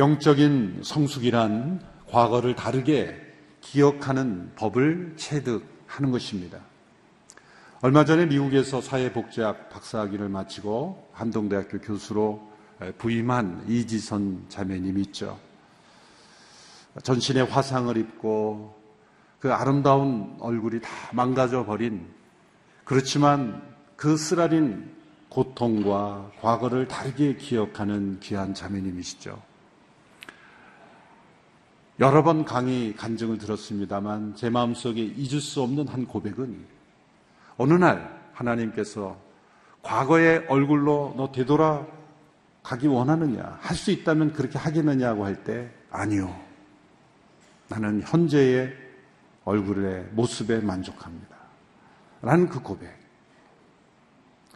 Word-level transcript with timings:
영적인 0.00 0.80
성숙이란 0.82 1.78
과거를 2.08 2.56
다르게 2.56 3.14
기억하는 3.60 4.50
법을 4.56 5.12
체득하는 5.16 6.10
것입니다. 6.10 6.58
얼마 7.82 8.06
전에 8.06 8.24
미국에서 8.24 8.80
사회복지학 8.80 9.68
박사학위를 9.68 10.30
마치고 10.30 11.10
한동대학교 11.12 11.80
교수로 11.80 12.50
부임한 12.96 13.66
이지선 13.68 14.46
자매님이 14.48 15.02
있죠. 15.02 15.38
전신에 17.02 17.42
화상을 17.42 17.94
입고 17.94 18.74
그 19.38 19.52
아름다운 19.52 20.34
얼굴이 20.40 20.80
다 20.80 20.88
망가져 21.12 21.66
버린 21.66 22.08
그렇지만 22.84 23.62
그 23.96 24.16
쓰라린 24.16 24.94
고통과 25.28 26.32
과거를 26.40 26.88
다르게 26.88 27.36
기억하는 27.36 28.18
귀한 28.20 28.54
자매님이시죠. 28.54 29.49
여러 32.00 32.22
번 32.22 32.46
강의 32.46 32.96
간증을 32.96 33.36
들었습니다만 33.36 34.34
제 34.34 34.48
마음속에 34.48 35.02
잊을 35.02 35.40
수 35.40 35.60
없는 35.60 35.86
한 35.86 36.06
고백은 36.06 36.64
어느 37.58 37.74
날 37.74 38.18
하나님께서 38.32 39.18
과거의 39.82 40.46
얼굴로 40.48 41.12
너 41.18 41.30
되돌아 41.30 41.86
가기 42.62 42.86
원하느냐? 42.86 43.58
할 43.60 43.76
수 43.76 43.90
있다면 43.90 44.32
그렇게 44.32 44.58
하겠느냐고 44.58 45.26
할 45.26 45.44
때 45.44 45.70
아니요. 45.90 46.34
나는 47.68 48.02
현재의 48.02 48.74
얼굴의 49.44 50.08
모습에 50.12 50.60
만족합니다. 50.60 51.36
라는 52.22 52.48
그 52.48 52.62
고백. 52.62 52.98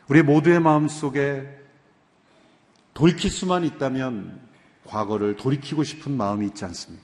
우리 0.09 0.23
모두의 0.23 0.61
마음 0.61 0.89
속에 0.89 1.47
돌이킬 2.95 3.31
수만 3.31 3.65
있다면 3.65 4.41
과거를 4.87 5.37
돌이키고 5.37 5.85
싶은 5.85 6.17
마음이 6.17 6.47
있지 6.47 6.65
않습니까? 6.65 7.04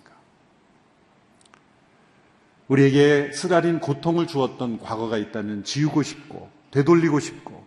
우리에게 2.70 3.32
쓰라린 3.32 3.80
고통을 3.80 4.28
주었던 4.28 4.78
과거가 4.78 5.18
있다면 5.18 5.64
지우고 5.64 6.04
싶고, 6.04 6.48
되돌리고 6.70 7.18
싶고, 7.18 7.66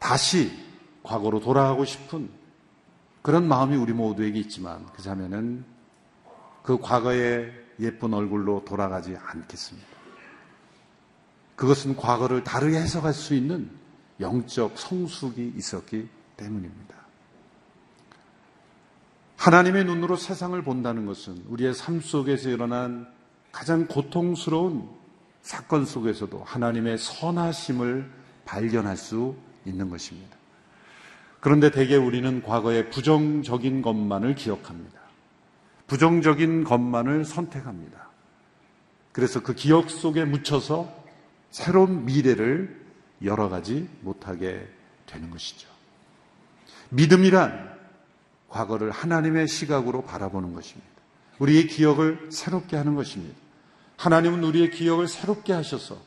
다시 0.00 0.50
과거로 1.04 1.38
돌아가고 1.38 1.84
싶은 1.84 2.30
그런 3.22 3.46
마음이 3.46 3.76
우리 3.76 3.92
모두에게 3.92 4.40
있지만, 4.40 4.84
그 4.86 5.02
자매는 5.02 5.64
그 6.64 6.78
과거의 6.80 7.52
예쁜 7.78 8.12
얼굴로 8.12 8.64
돌아가지 8.64 9.16
않겠습니다. 9.16 9.86
그것은 11.54 11.94
과거를 11.94 12.42
다르게 12.42 12.76
해석할 12.76 13.12
수 13.12 13.34
있는 13.34 13.70
영적 14.18 14.76
성숙이 14.76 15.52
있었기 15.56 16.08
때문입니다. 16.36 16.96
하나님의 19.36 19.84
눈으로 19.84 20.16
세상을 20.16 20.60
본다는 20.62 21.06
것은 21.06 21.44
우리의 21.46 21.72
삶 21.72 22.00
속에서 22.00 22.48
일어난 22.48 23.17
가장 23.58 23.88
고통스러운 23.88 24.88
사건 25.42 25.84
속에서도 25.84 26.44
하나님의 26.44 26.96
선하심을 26.96 28.08
발견할 28.44 28.96
수 28.96 29.34
있는 29.64 29.90
것입니다. 29.90 30.36
그런데 31.40 31.72
대개 31.72 31.96
우리는 31.96 32.40
과거의 32.40 32.88
부정적인 32.90 33.82
것만을 33.82 34.36
기억합니다. 34.36 35.00
부정적인 35.88 36.62
것만을 36.62 37.24
선택합니다. 37.24 38.10
그래서 39.10 39.42
그 39.42 39.54
기억 39.54 39.90
속에 39.90 40.24
묻혀서 40.24 40.94
새로운 41.50 42.04
미래를 42.04 42.80
열어가지 43.24 43.88
못하게 44.02 44.68
되는 45.04 45.30
것이죠. 45.30 45.68
믿음이란 46.90 47.76
과거를 48.50 48.92
하나님의 48.92 49.48
시각으로 49.48 50.04
바라보는 50.04 50.52
것입니다. 50.52 50.88
우리의 51.40 51.66
기억을 51.66 52.28
새롭게 52.30 52.76
하는 52.76 52.94
것입니다. 52.94 53.47
하나님은 53.98 54.44
우리의 54.44 54.70
기억을 54.70 55.08
새롭게 55.08 55.52
하셔서 55.52 56.00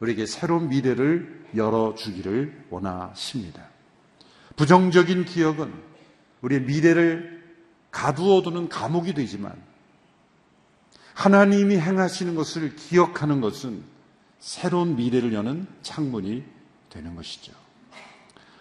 우리에게 0.00 0.26
새로운 0.26 0.68
미래를 0.68 1.46
열어주기를 1.54 2.66
원하십니다. 2.70 3.68
부정적인 4.56 5.24
기억은 5.24 5.72
우리의 6.40 6.62
미래를 6.62 7.42
가두어두는 7.90 8.68
감옥이 8.68 9.12
되지만 9.12 9.52
하나님이 11.14 11.76
행하시는 11.76 12.34
것을 12.36 12.76
기억하는 12.76 13.40
것은 13.40 13.82
새로운 14.38 14.96
미래를 14.96 15.32
여는 15.34 15.66
창문이 15.82 16.44
되는 16.90 17.14
것이죠. 17.16 17.52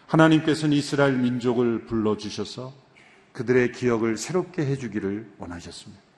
하나님께서는 0.07 0.75
이스라엘 0.75 1.17
민족을 1.17 1.85
불러주셔서 1.85 2.73
그들의 3.31 3.71
기억을 3.73 4.17
새롭게 4.17 4.65
해주기를 4.65 5.33
원하셨습니다. 5.37 6.10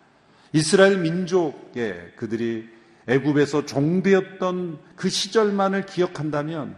이스라엘 0.54 1.00
민족에 1.00 2.14
그들이 2.16 2.70
애굽에서 3.08 3.66
종되었던 3.66 4.80
그 4.96 5.10
시절만을 5.10 5.86
기억한다면 5.86 6.78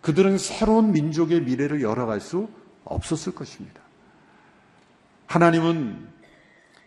그들은 0.00 0.38
새로운 0.38 0.92
민족의 0.92 1.42
미래를 1.42 1.82
열어갈 1.82 2.20
수 2.20 2.48
없었을 2.84 3.34
것입니다. 3.34 3.82
하나님은 5.26 6.08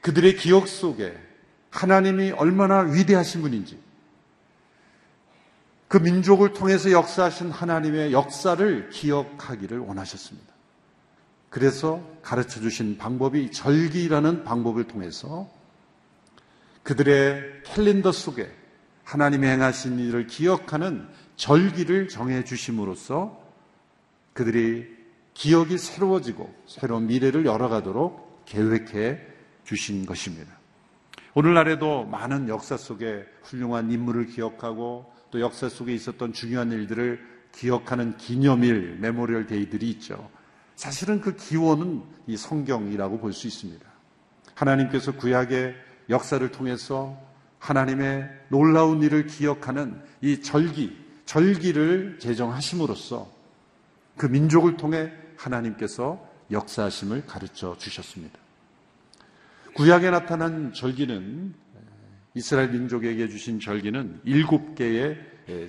그들의 0.01 0.37
기억 0.37 0.67
속에 0.67 1.13
하나님이 1.69 2.31
얼마나 2.31 2.79
위대하신 2.79 3.41
분인지 3.41 3.77
그 5.89 5.97
민족을 5.97 6.53
통해서 6.53 6.91
역사하신 6.91 7.51
하나님의 7.51 8.13
역사를 8.13 8.89
기억하기를 8.89 9.79
원하셨습니다. 9.79 10.53
그래서 11.49 12.01
가르쳐 12.21 12.61
주신 12.61 12.97
방법이 12.97 13.51
절기라는 13.51 14.43
방법을 14.43 14.85
통해서 14.85 15.49
그들의 16.83 17.63
캘린더 17.65 18.11
속에 18.11 18.51
하나님이 19.03 19.47
행하신 19.47 19.99
일을 19.99 20.27
기억하는 20.27 21.07
절기를 21.35 22.09
정해 22.09 22.43
주심으로써 22.43 23.41
그들이 24.33 24.87
기억이 25.33 25.77
새로워지고 25.77 26.53
새로운 26.67 27.07
미래를 27.07 27.45
열어가도록 27.45 28.45
계획해 28.45 29.19
주신 29.63 30.05
것입니다. 30.05 30.51
오늘날에도 31.33 32.05
많은 32.05 32.49
역사 32.49 32.75
속에 32.75 33.25
훌륭한 33.43 33.91
인물을 33.91 34.27
기억하고 34.27 35.11
또 35.31 35.39
역사 35.39 35.69
속에 35.69 35.93
있었던 35.93 36.33
중요한 36.33 36.71
일들을 36.71 37.19
기억하는 37.51 38.17
기념일, 38.17 38.97
Memorial 38.99 39.47
Day들이 39.47 39.89
있죠. 39.91 40.29
사실은 40.75 41.21
그 41.21 41.35
기원은 41.35 42.03
이 42.27 42.37
성경이라고 42.37 43.19
볼 43.19 43.33
수 43.33 43.47
있습니다. 43.47 43.85
하나님께서 44.55 45.13
구약의 45.13 45.75
역사를 46.09 46.51
통해서 46.51 47.17
하나님의 47.59 48.29
놀라운 48.49 49.01
일을 49.03 49.27
기억하는 49.27 50.01
이 50.21 50.41
절기, 50.41 50.97
절기를 51.25 52.19
제정하심으로써 52.19 53.29
그 54.17 54.25
민족을 54.25 54.77
통해 54.77 55.11
하나님께서 55.37 56.27
역사하심을 56.51 57.25
가르쳐 57.25 57.77
주셨습니다. 57.77 58.39
구약에 59.75 60.09
나타난 60.09 60.73
절기는 60.73 61.53
이스라엘 62.33 62.69
민족에게 62.71 63.27
주신 63.29 63.59
절기는 63.59 64.21
일곱 64.23 64.75
개의 64.75 65.17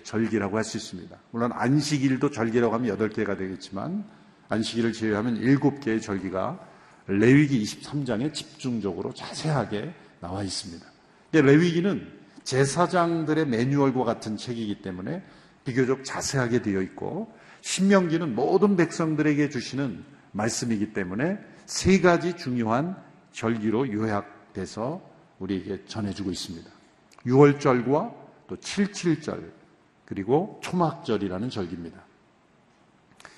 절기라고 0.02 0.56
할 0.56 0.64
수 0.64 0.76
있습니다. 0.76 1.16
물론 1.30 1.52
안식일도 1.52 2.30
절기라고 2.30 2.74
하면 2.74 2.88
여덟 2.88 3.08
개가 3.08 3.36
되겠지만 3.36 4.04
안식일을 4.48 4.92
제외하면 4.92 5.36
일곱 5.36 5.80
개의 5.80 6.00
절기가 6.00 6.58
레위기 7.06 7.62
23장에 7.62 8.32
집중적으로 8.32 9.12
자세하게 9.12 9.92
나와 10.20 10.42
있습니다. 10.42 10.86
레위기는 11.32 12.20
제사장들의 12.44 13.46
매뉴얼과 13.46 14.04
같은 14.04 14.36
책이기 14.36 14.82
때문에 14.82 15.22
비교적 15.64 16.04
자세하게 16.04 16.62
되어 16.62 16.82
있고 16.82 17.32
신명기는 17.60 18.34
모든 18.34 18.76
백성들에게 18.76 19.50
주시는 19.50 20.04
말씀이기 20.32 20.92
때문에 20.92 21.38
세 21.66 22.00
가지 22.00 22.36
중요한 22.36 22.96
절기로 23.32 23.92
요약돼서 23.92 25.02
우리에게 25.38 25.84
전해주고 25.86 26.30
있습니다. 26.30 26.70
6월절과 27.26 28.14
또 28.48 28.56
77절 28.56 29.52
그리고 30.06 30.58
초막절이라는 30.62 31.50
절기입니다. 31.50 32.04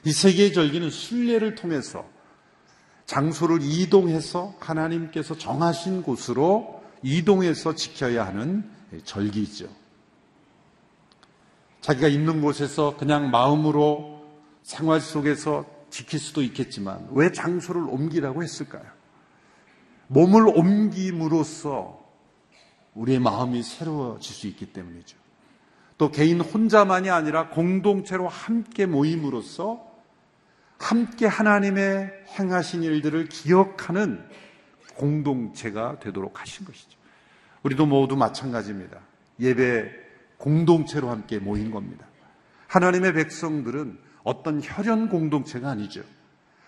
이 0.05 0.11
세 0.12 0.32
개의 0.32 0.52
절기는 0.52 0.90
순례를 0.90 1.55
통해서 1.55 2.08
장소를 3.12 3.59
이동해서 3.61 4.55
하나님께서 4.59 5.37
정하신 5.37 6.03
곳으로 6.03 6.82
이동해서 7.03 7.75
지켜야 7.75 8.26
하는 8.26 8.70
절기죠. 9.05 9.69
자기가 11.82 12.09
있는 12.09 12.41
곳에서 12.41 12.97
그냥 12.97 13.31
마음으로 13.31 14.25
생활 14.62 15.03
속에서 15.03 15.67
지킬 15.91 16.19
수도 16.19 16.41
있겠지만 16.41 17.06
왜 17.11 17.31
장소를 17.32 17.82
옮기라고 17.82 18.43
했을까요? 18.43 18.87
몸을 20.06 20.49
옮김으로써 20.49 22.00
우리의 22.94 23.19
마음이 23.19 23.62
새로워질 23.62 24.35
수 24.35 24.47
있기 24.47 24.73
때문이죠. 24.73 25.19
또 25.99 26.11
개인 26.11 26.41
혼자만이 26.41 27.11
아니라 27.11 27.50
공동체로 27.50 28.26
함께 28.26 28.87
모임으로써 28.87 29.91
함께 30.82 31.26
하나님의 31.26 32.12
행하신 32.37 32.82
일들을 32.82 33.29
기억하는 33.29 34.20
공동체가 34.96 36.00
되도록 36.00 36.40
하신 36.40 36.67
것이죠. 36.67 36.99
우리도 37.62 37.87
모두 37.87 38.17
마찬가지입니다. 38.17 38.99
예배 39.38 39.88
공동체로 40.38 41.08
함께 41.08 41.38
모인 41.38 41.70
겁니다. 41.70 42.05
하나님의 42.67 43.12
백성들은 43.12 43.96
어떤 44.25 44.61
혈연 44.61 45.08
공동체가 45.08 45.70
아니죠. 45.70 46.02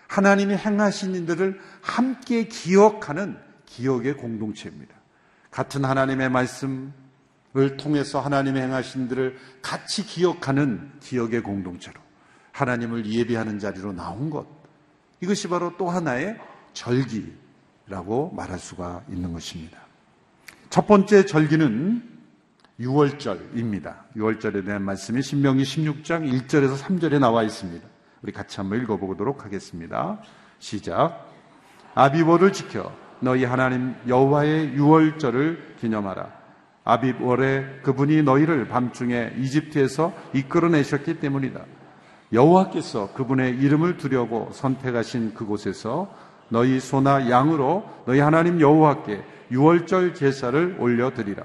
하나님이 0.07 0.55
행하신 0.55 1.13
일들을 1.13 1.59
함께 1.81 2.47
기억하는 2.47 3.37
기억의 3.65 4.15
공동체입니다. 4.15 4.95
같은 5.51 5.83
하나님의 5.83 6.29
말씀을 6.29 7.75
통해서 7.77 8.21
하나님의 8.21 8.63
행하신 8.63 9.03
일들을 9.03 9.37
같이 9.61 10.05
기억하는 10.05 10.93
기억의 11.01 11.43
공동체로 11.43 12.04
하나님을 12.55 13.05
예배하는 13.05 13.59
자리로 13.59 13.91
나온 13.91 14.29
것. 14.29 14.47
이것이 15.19 15.49
바로 15.49 15.73
또 15.77 15.89
하나의 15.89 16.37
절기라고 16.73 18.31
말할 18.33 18.59
수가 18.59 19.03
있는 19.09 19.33
것입니다. 19.33 19.77
첫 20.69 20.87
번째 20.87 21.25
절기는 21.25 22.01
6월절입니다. 22.79 23.95
6월절에 24.15 24.65
대한 24.65 24.83
말씀이 24.83 25.21
신명기 25.21 25.63
16장 25.63 26.31
1절에서 26.31 26.77
3절에 26.77 27.19
나와 27.19 27.43
있습니다. 27.43 27.85
우리 28.21 28.31
같이 28.31 28.57
한번 28.57 28.81
읽어보도록 28.81 29.43
하겠습니다. 29.43 30.19
시작. 30.59 31.29
아비월을 31.93 32.53
지켜 32.53 32.91
너희 33.19 33.43
하나님 33.43 33.95
여호와의 34.07 34.77
6월절을 34.77 35.77
기념하라. 35.79 36.31
아비월에 36.85 37.81
그분이 37.83 38.23
너희를 38.23 38.67
밤중에 38.67 39.33
이집트에서 39.39 40.13
이끌어내셨기 40.33 41.19
때문이다. 41.19 41.74
여호와께서 42.33 43.13
그분의 43.13 43.57
이름을 43.57 43.97
두려고 43.97 44.49
선택하신 44.51 45.33
그곳에서 45.33 46.09
너희 46.49 46.79
소나 46.79 47.29
양으로 47.29 47.83
너희 48.05 48.19
하나님 48.19 48.59
여호와께 48.59 49.23
6월절 49.51 50.15
제사를 50.15 50.77
올려드리라. 50.79 51.43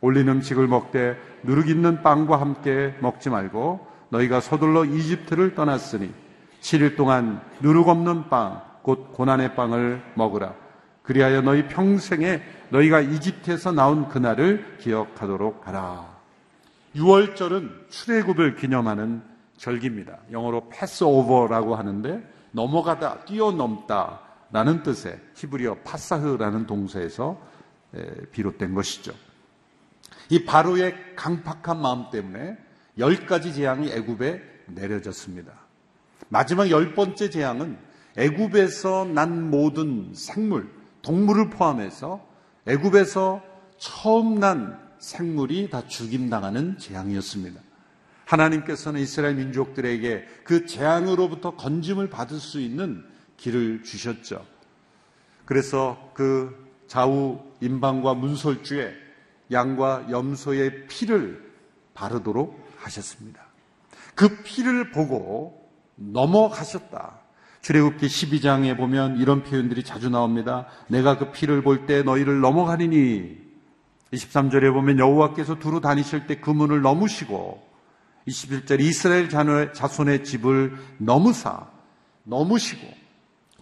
올린 0.00 0.28
음식을 0.28 0.66
먹되 0.66 1.16
누룩 1.44 1.68
있는 1.68 2.02
빵과 2.02 2.40
함께 2.40 2.94
먹지 3.00 3.30
말고 3.30 3.86
너희가 4.10 4.40
서둘러 4.40 4.84
이집트를 4.84 5.54
떠났으니 5.54 6.12
7일 6.60 6.96
동안 6.96 7.40
누룩 7.60 7.88
없는 7.88 8.28
빵, 8.28 8.62
곧 8.82 9.12
고난의 9.12 9.54
빵을 9.54 10.02
먹으라. 10.14 10.54
그리하여 11.02 11.42
너희 11.42 11.68
평생에 11.68 12.42
너희가 12.70 13.00
이집트에서 13.00 13.72
나온 13.72 14.08
그날을 14.08 14.78
기억하도록 14.80 15.66
하라. 15.66 16.06
6월절은 16.96 17.90
출애굽을 17.90 18.56
기념하는 18.56 19.22
절기입니다. 19.64 20.18
영어로 20.30 20.68
패스오버라고 20.68 21.74
하는데 21.74 22.22
넘어가다, 22.52 23.24
뛰어넘다 23.24 24.20
라는 24.52 24.82
뜻의 24.82 25.18
히브리어 25.34 25.76
파사흐라는 25.84 26.66
동사에서 26.66 27.40
비롯된 28.32 28.74
것이죠. 28.74 29.14
이 30.28 30.44
바로의 30.44 31.16
강팍한 31.16 31.80
마음 31.80 32.10
때문에 32.10 32.58
열 32.98 33.26
가지 33.26 33.54
재앙이 33.54 33.90
애굽에 33.90 34.42
내려졌습니다. 34.66 35.52
마지막 36.28 36.70
열 36.70 36.94
번째 36.94 37.30
재앙은 37.30 37.78
애굽에서 38.16 39.06
난 39.06 39.50
모든 39.50 40.12
생물, 40.14 40.70
동물을 41.00 41.50
포함해서 41.50 42.24
애굽에서 42.66 43.42
처음 43.78 44.38
난 44.38 44.78
생물이 44.98 45.70
다 45.70 45.86
죽임당하는 45.88 46.78
재앙이었습니다. 46.78 47.60
하나님께서는 48.24 49.00
이스라엘 49.00 49.34
민족들에게 49.36 50.24
그 50.44 50.66
재앙으로부터 50.66 51.56
건짐을 51.56 52.08
받을 52.10 52.38
수 52.38 52.60
있는 52.60 53.04
길을 53.36 53.82
주셨죠. 53.82 54.44
그래서 55.44 56.10
그 56.14 56.72
좌우 56.86 57.40
임방과 57.60 58.14
문설주에 58.14 58.94
양과 59.52 60.06
염소의 60.10 60.86
피를 60.86 61.52
바르도록 61.92 62.58
하셨습니다. 62.78 63.42
그 64.14 64.42
피를 64.42 64.90
보고 64.90 65.68
넘어가셨다. 65.96 67.20
출애굽기 67.60 68.06
12장에 68.06 68.76
보면 68.76 69.18
이런 69.18 69.42
표현들이 69.42 69.82
자주 69.84 70.10
나옵니다. 70.10 70.66
내가 70.88 71.16
그 71.18 71.32
피를 71.32 71.62
볼 71.62 71.86
때 71.86 72.02
너희를 72.02 72.40
넘어가리니 72.40 73.38
23절에 74.12 74.72
보면 74.72 74.98
여호와께서 74.98 75.58
두루 75.58 75.80
다니실 75.80 76.26
때 76.26 76.40
그 76.40 76.50
문을 76.50 76.82
넘으시고 76.82 77.73
21절 78.28 78.80
이스라엘 78.80 79.28
자손의 79.72 80.24
집을 80.24 80.76
넘으사 80.98 81.66
넘으시고 82.24 82.86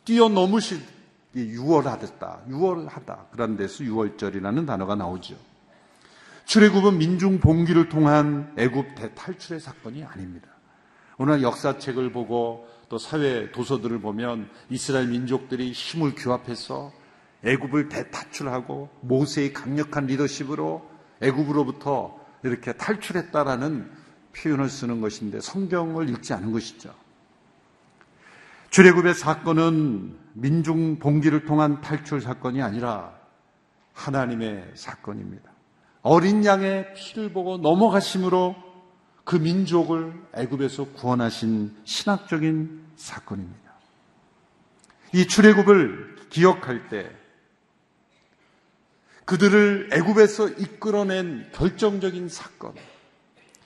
뛰어넘으시 0.05 0.81
유월하다 1.35 2.43
유월하다 2.49 3.27
그런 3.33 3.57
데서 3.57 3.85
유월절이라는 3.85 4.67
단어가 4.67 4.95
나오죠. 4.95 5.37
출애굽은 6.45 6.99
민중 6.99 7.41
봉기를 7.41 7.89
통한 7.89 8.53
애굽 8.59 8.95
대탈출의 8.97 9.61
사건이 9.61 10.05
아닙니다. 10.05 10.49
오늘 11.19 11.43
역사책을 11.43 12.13
보고 12.13 12.69
또 12.89 12.99
사회 12.99 13.51
도서들을 13.53 14.01
보면 14.01 14.51
이스라엘 14.69 15.09
민족들이 15.09 15.73
힘을 15.73 16.15
규합해서 16.15 16.93
애굽을 17.45 17.89
대탈출하고 17.89 18.91
모세의 19.01 19.53
강력한 19.53 20.07
리더십으로 20.07 20.89
애굽으로부터 21.21 22.19
이렇게 22.43 22.73
탈출했다라는 22.73 24.02
표현을 24.37 24.69
쓰는 24.69 25.01
것인데 25.01 25.41
성경을 25.41 26.09
읽지 26.11 26.33
않은 26.35 26.53
것이죠. 26.53 26.95
출애굽의 28.71 29.15
사건은 29.15 30.17
민중 30.33 30.99
봉기를 30.99 31.45
통한 31.45 31.81
탈출 31.83 32.21
사건이 32.21 32.63
아니라 32.63 33.13
하나님의 33.93 34.73
사건입니다. 34.75 35.51
어린 36.01 36.45
양의 36.45 36.95
피를 36.95 37.33
보고 37.33 37.59
넘어가심으로 37.59 38.57
그 39.25 39.37
민족을 39.37 40.13
애굽에서 40.35 40.87
구원하신 40.95 41.77
신학적인 41.85 42.83
사건입니다. 42.97 43.73
이 45.13 45.27
출애굽을 45.27 46.29
기억할 46.31 46.89
때 46.89 47.11
그들을 49.25 49.91
애굽에서 49.93 50.49
이끌어낸 50.49 51.49
결정적인 51.53 52.29
사건, 52.29 52.75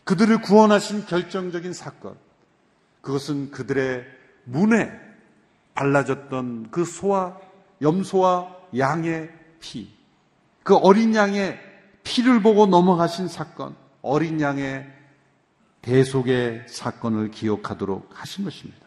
그들을 0.07 0.41
구원하신 0.41 1.07
결정적인 1.07 1.73
사건, 1.73 2.17
그것은 3.01 3.51
그들의 3.51 4.05
문에 4.45 4.89
발라졌던 5.75 6.71
그 6.71 6.85
소와 6.85 7.41
염소와 7.83 8.57
양의 8.79 9.31
피, 9.59 9.93
그 10.63 10.77
어린 10.77 11.13
양의 11.15 11.59
피를 12.05 12.41
보고 12.41 12.67
넘어가신 12.67 13.27
사건, 13.27 13.75
어린 14.01 14.41
양의 14.41 14.87
대속의 15.83 16.67
사건을 16.69 17.33
기억하도록 17.33 18.09
하신 18.15 18.45
것입니다. 18.45 18.87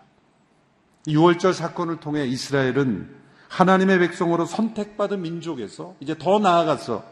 6월절 1.06 1.54
사건을 1.54 2.00
통해 2.00 2.26
이스라엘은 2.28 3.14
하나님의 3.50 4.00
백성으로 4.00 4.46
선택받은 4.46 5.22
민족에서 5.22 5.96
이제 6.00 6.18
더 6.18 6.40
나아가서 6.40 7.04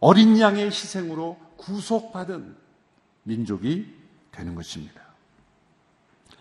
어린 0.00 0.38
양의 0.38 0.66
희생으로 0.66 1.38
구속받은 1.56 2.60
민족이 3.24 3.86
되는 4.32 4.54
것입니다. 4.54 5.00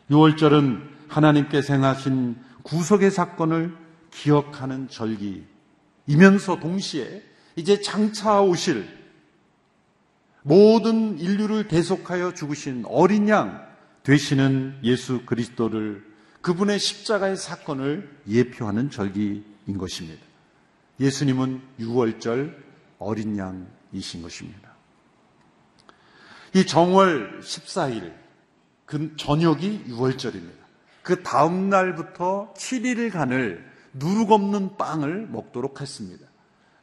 6월절은 0.10 0.90
하나님께 1.08 1.62
생하신 1.62 2.38
구속의 2.64 3.12
사건을 3.12 3.76
기억하는 4.12 4.88
절기이면서 4.88 6.60
동시에 6.60 7.24
이제 7.56 7.82
장차 7.82 8.42
오실 8.42 8.88
모든 10.42 11.20
인류를 11.20 11.68
대속하여 11.68 12.34
죽으신 12.34 12.84
어린 12.88 13.28
양 13.30 13.68
되시는 14.04 14.80
예수 14.84 15.26
그리스도를 15.26 16.08
그분의 16.42 16.80
십자가의 16.80 17.36
사건을 17.38 18.10
예표하는 18.28 18.90
절기인 18.90 19.78
것입니다. 19.78 20.24
예수님은 21.00 21.62
6월절 21.80 22.56
어린 22.98 23.38
양이신 23.38 24.22
것입니다. 24.22 24.69
이 26.56 26.66
정월 26.66 27.42
14일, 27.42 28.14
그 28.86 29.16
저녁이 29.16 29.86
6월절입니다. 29.88 30.60
그 31.04 31.22
다음 31.24 31.70
날부터 31.70 32.54
7일간을 32.56 33.64
누룩 33.94 34.32
없는 34.32 34.78
빵을 34.78 35.28
먹도록 35.28 35.82
했습니다. 35.82 36.26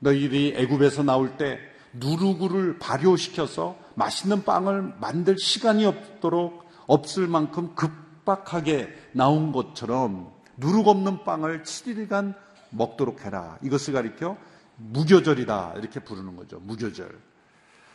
너희들이 0.00 0.54
애굽에서 0.56 1.02
나올 1.02 1.37
때 1.37 1.58
누르구를 1.94 2.78
발효시켜서 2.78 3.76
맛있는 3.94 4.44
빵을 4.44 4.94
만들 5.00 5.38
시간이 5.38 5.85
없도록 5.87 6.64
없을 6.87 7.26
만큼 7.26 7.75
급박하게 7.75 8.94
나온 9.12 9.52
것처럼 9.52 10.32
누룩 10.56 10.88
없는 10.88 11.25
빵을 11.25 11.62
7일간 11.62 12.35
먹도록 12.70 13.25
해라. 13.25 13.58
이것을 13.62 13.94
가리켜 13.94 14.37
무교절이다. 14.76 15.75
이렇게 15.78 16.00
부르는 16.00 16.37
거죠. 16.37 16.61
무교절. 16.61 17.18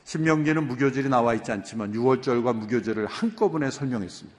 신명기에는 0.04 0.68
무교절이 0.68 1.10
나와 1.10 1.34
있지 1.36 1.52
않지만 1.52 1.94
유월절과 1.94 2.56
무교절을 2.56 3.06
한꺼번에 3.06 3.70
설명했습니다. 3.72 4.38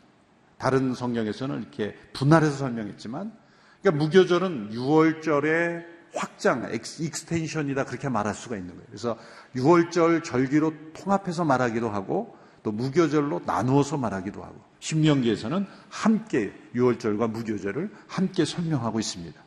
다른 0.58 0.94
성경에서는 0.94 1.60
이렇게 1.60 1.96
분할해서 2.12 2.56
설명했지만 2.56 3.32
그러니까 3.80 4.04
무교절은 4.04 4.70
유월절에 4.70 5.92
확장, 6.14 6.68
extension이다 6.72 7.84
그렇게 7.84 8.08
말할 8.08 8.34
수가 8.34 8.56
있는 8.56 8.74
거예요. 8.74 8.86
그래서 8.86 9.18
유월절 9.56 10.22
절기로 10.22 10.72
통합해서 10.92 11.44
말하기도 11.44 11.88
하고 11.88 12.36
또 12.62 12.70
무교절로 12.70 13.42
나누어서 13.44 13.96
말하기도 13.96 14.42
하고 14.42 14.54
신명기에서는 14.80 15.66
함께 15.88 16.52
유월절과 16.74 17.30
무교절을 17.30 17.90
함께 18.06 18.44
설명하고 18.44 19.00
있습니다. 19.00 19.40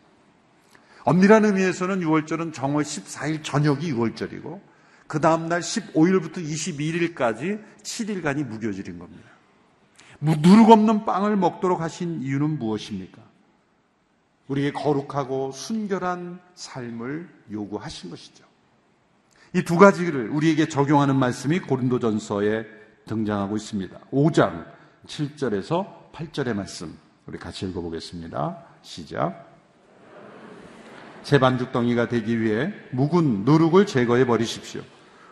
엄밀한 1.04 1.46
의미에서는 1.46 2.00
6월절은 2.00 2.54
정월 2.54 2.84
14일 2.84 3.44
저녁이 3.44 3.94
6월절이고 3.94 4.60
그 5.08 5.20
다음날 5.22 5.62
15일부터 5.62 6.38
22일까지 6.38 7.64
7일간이 7.84 8.44
무교절인 8.44 8.98
겁니다. 9.00 9.30
누룩 10.20 10.72
없는 10.72 11.06
빵을 11.06 11.36
먹도록 11.36 11.82
하신 11.82 12.22
이유는 12.22 12.58
무엇입니까? 12.58 13.22
우리에게 14.48 14.72
거룩하고 14.72 15.52
순결한 15.52 16.40
삶을 16.56 17.30
요구하신 17.52 18.10
것이죠. 18.10 18.44
이 19.54 19.62
두 19.64 19.78
가지를 19.78 20.30
우리에게 20.30 20.68
적용하는 20.68 21.16
말씀이 21.16 21.60
고린도전서에 21.60 22.66
등장하고 23.08 23.56
있습니다. 23.56 23.98
5장 24.12 24.66
7절에서 25.08 26.12
8절의 26.12 26.54
말씀 26.54 26.98
우리 27.26 27.38
같이 27.38 27.66
읽어보겠습니다. 27.68 28.58
시작. 28.82 29.50
새 31.24 31.40
반죽덩이가 31.40 32.08
되기 32.08 32.40
위해 32.40 32.72
묵은 32.92 33.46
누룩을 33.46 33.86
제거해 33.86 34.26
버리십시오. 34.26 34.82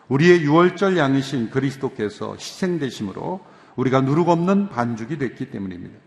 우리의 0.08 0.42
유월절 0.42 0.96
양이신 0.96 1.50
그리스도께서 1.50 2.34
희생되심으로 2.34 3.40
우리가 3.76 4.00
누룩 4.00 4.28
없는 4.28 4.68
반죽이 4.68 5.18
됐기 5.18 5.50
때문입니다. 5.50 5.98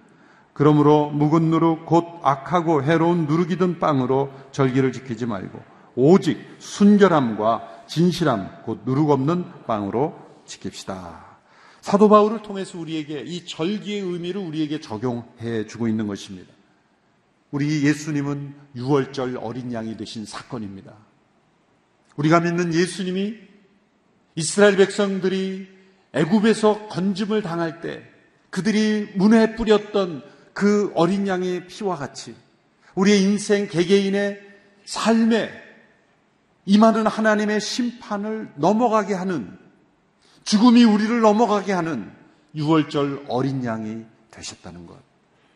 그러므로 0.54 1.10
묵은 1.10 1.44
누룩 1.52 1.86
곧 1.86 2.06
악하고 2.24 2.84
해로운 2.84 3.28
누룩이든 3.28 3.80
빵으로 3.80 4.32
절기를 4.52 4.92
지키지 4.92 5.26
말고 5.26 5.62
오직 5.96 6.40
순결함과 6.60 7.86
진실함 7.88 8.64
곧 8.64 8.82
누룩 8.86 9.10
없는 9.10 9.46
빵으로 9.66 10.18
지킵시다. 10.46 11.28
사도 11.82 12.10
바울을 12.10 12.42
통해서 12.42 12.78
우리에게 12.80 13.22
이 13.22 13.46
절기의 13.46 14.02
의미를 14.02 14.42
우리에게 14.42 14.80
적용해 14.80 15.68
주고 15.68 15.88
있는 15.88 16.08
것입니다. 16.08 16.52
우리 17.52 17.86
예수님은 17.86 18.56
6월절 18.76 19.40
어린 19.42 19.72
양이 19.74 19.96
되신 19.96 20.26
사건입니다. 20.26 20.94
우리가 22.18 22.42
믿는 22.42 22.74
예수님이 22.74 23.47
이스라엘 24.38 24.78
백성들이 24.78 25.68
애굽에서 26.14 26.90
건짐을 26.90 27.42
당할 27.42 27.82
때 27.82 28.04
그들이 28.52 29.12
문에 29.16 29.56
뿌렸던 29.56 30.24
그 30.54 30.92
어린 30.94 31.28
양의 31.28 31.66
피와 31.66 31.96
같이 31.96 32.36
우리의 32.94 33.24
인생 33.24 33.68
개개인의 33.68 34.40
삶에 34.86 35.52
임하는 36.66 37.08
하나님의 37.08 37.60
심판을 37.60 38.52
넘어가게 38.58 39.16
하는 39.16 39.58
죽음이 40.44 40.84
우리를 40.84 41.20
넘어가게 41.20 41.74
하는 41.74 42.12
6월절 42.56 43.26
어린 43.30 43.66
양이 43.66 44.06
되셨다는 44.30 44.86
것. 44.86 44.98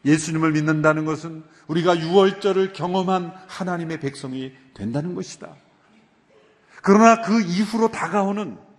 예수님을 0.05 0.53
믿는다는 0.53 1.05
것은 1.05 1.43
우리가 1.67 1.95
6월절을 1.95 2.73
경험한 2.73 3.31
하나님의 3.47 3.99
백성이 3.99 4.53
된다는 4.73 5.13
것이다. 5.13 5.55
그러나 6.81 7.21
그 7.21 7.41
이후로 7.41 7.91
다가오는 7.91 8.70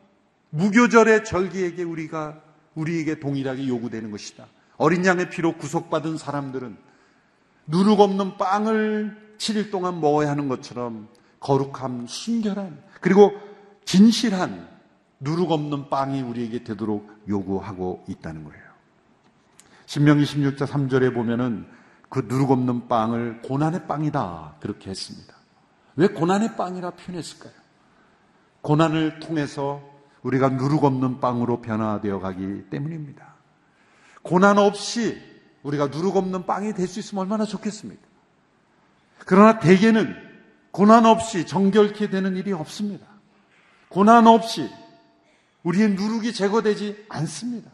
무교절의 0.53 1.25
절기에게 1.25 1.83
우리가 1.83 2.41
우리에게 2.75 3.21
동일하게 3.21 3.67
요구되는 3.69 4.11
것이다. 4.11 4.47
어린 4.77 5.05
양의 5.05 5.31
피로 5.31 5.57
구속받은 5.57 6.19
사람들은 6.19 6.77
누룩 7.67 8.01
없는 8.01 8.37
빵을 8.37 9.37
7일 9.39 9.71
동안 9.71 10.01
먹어야 10.01 10.31
하는 10.31 10.49
것처럼 10.49 11.09
거룩함, 11.41 12.07
순결함, 12.07 12.79
그리고 13.01 13.33
진실한 13.85 14.69
누룩 15.21 15.51
없는 15.53 15.89
빵이 15.89 16.21
우리에게 16.23 16.65
되도록 16.65 17.11
요구하고 17.29 18.05
있다는 18.09 18.45
거예요. 18.45 18.63
신명기 19.87 20.25
16자 20.25 20.67
3절에 20.67 21.15
보면은 21.15 21.67
그 22.09 22.27
누룩 22.29 22.51
없는 22.51 22.89
빵을 22.89 23.43
고난의 23.43 23.87
빵이다. 23.87 24.57
그렇게 24.61 24.91
했습니다. 24.91 25.35
왜 25.97 26.09
고난의 26.09 26.57
빵이라 26.57 26.91
표현했을까요? 26.91 27.53
고난을 28.61 29.21
통해서 29.21 29.92
우리가 30.23 30.51
누룩 30.51 30.85
없는 30.85 31.21
빵으로 31.21 31.61
변화되어 31.61 32.21
가기 32.21 32.67
때문입니다. 32.71 33.35
고난 34.23 34.59
없이 34.59 35.21
우리가 35.63 35.89
누룩 35.89 36.17
없는 36.17 36.47
빵이 36.47 36.75
될 36.75 36.87
수 36.87 37.01
있으면 37.01 37.23
얼마나 37.23 37.45
좋겠습니까? 37.45 38.03
그러나 39.27 39.59
대개는 39.59 40.15
고난 40.71 41.07
없이 41.07 41.47
정결케 41.47 42.11
되는 42.11 42.37
일이 42.37 42.53
없습니다. 42.53 43.07
고난 43.89 44.27
없이 44.27 44.71
우리의 45.63 45.91
누룩이 45.91 46.33
제거되지 46.33 47.07
않습니다. 47.09 47.71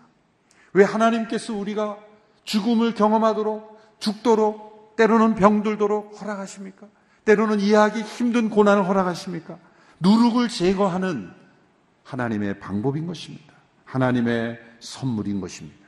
왜 0.72 0.84
하나님께서 0.84 1.54
우리가 1.54 1.98
죽음을 2.44 2.94
경험하도록 2.94 3.78
죽도록 3.98 4.96
때로는 4.96 5.34
병들도록 5.36 6.20
허락하십니까? 6.20 6.86
때로는 7.24 7.60
이해하기 7.60 8.02
힘든 8.02 8.50
고난을 8.50 8.86
허락하십니까? 8.88 9.58
누룩을 10.00 10.48
제거하는 10.48 11.30
하나님의 12.08 12.58
방법인 12.58 13.06
것입니다. 13.06 13.52
하나님의 13.84 14.58
선물인 14.80 15.40
것입니다. 15.40 15.78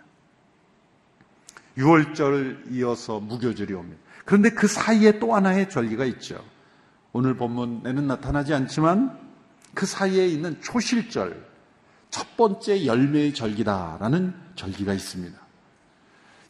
6월절 1.79 2.73
이어서 2.73 3.21
무교절이 3.21 3.73
옵니다. 3.73 4.00
그런데 4.27 4.50
그 4.50 4.67
사이에 4.67 5.19
또 5.19 5.35
하나의 5.35 5.71
절기가 5.71 6.05
있죠. 6.07 6.45
오늘 7.12 7.37
본문에는 7.37 8.07
나타나지 8.07 8.53
않지만 8.53 9.19
그 9.73 9.87
사이에 9.87 10.27
있는 10.29 10.61
초실절, 10.61 11.49
첫 12.11 12.37
번째 12.37 12.85
열매의 12.85 13.33
절기다라는 13.33 14.35
절기가 14.57 14.93
있습니다. 14.93 15.39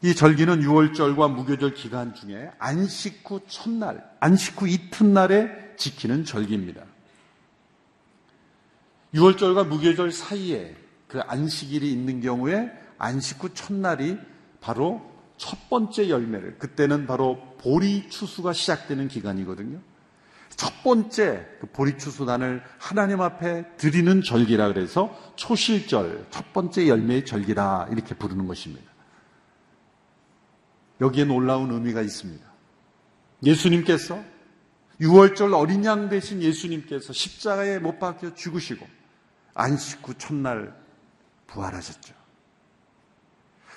이 0.03 0.15
절기는 0.15 0.61
6월절과 0.61 1.31
무교절 1.31 1.75
기간 1.75 2.13
중에 2.13 2.51
안식 2.57 3.23
후 3.25 3.39
첫날, 3.47 4.03
안식 4.19 4.61
후 4.61 4.67
이튿날에 4.67 5.75
지키는 5.77 6.25
절기입니다. 6.25 6.83
6월절과 9.13 9.67
무교절 9.67 10.11
사이에 10.11 10.75
그 11.07 11.19
안식일이 11.19 11.91
있는 11.91 12.21
경우에 12.21 12.71
안식 12.97 13.43
후 13.43 13.53
첫날이 13.53 14.17
바로 14.61 15.01
첫 15.37 15.69
번째 15.69 16.09
열매를 16.09 16.57
그때는 16.59 17.07
바로 17.07 17.55
보리 17.59 18.09
추수가 18.09 18.53
시작되는 18.53 19.07
기간이거든요. 19.07 19.79
첫 20.55 20.83
번째 20.83 21.47
그 21.59 21.67
보리 21.67 21.97
추수단을 21.97 22.61
하나님 22.77 23.21
앞에 23.21 23.65
드리는 23.77 24.21
절기라 24.21 24.67
그래서 24.67 25.17
초실절 25.35 26.27
첫 26.29 26.53
번째 26.53 26.87
열매의 26.87 27.25
절기라 27.25 27.87
이렇게 27.91 28.13
부르는 28.13 28.47
것입니다. 28.47 28.89
여기에 31.01 31.25
놀라운 31.25 31.71
의미가 31.71 32.01
있습니다. 32.01 32.45
예수님께서 33.43 34.23
6월절 35.01 35.57
어린 35.57 35.83
양 35.83 36.09
대신 36.09 36.43
예수님께서 36.43 37.11
십자가에 37.11 37.79
못 37.79 37.97
박혀 37.97 38.35
죽으시고 38.35 38.85
안식 39.53 40.07
후 40.07 40.13
첫날 40.15 40.73
부활하셨죠. 41.47 42.13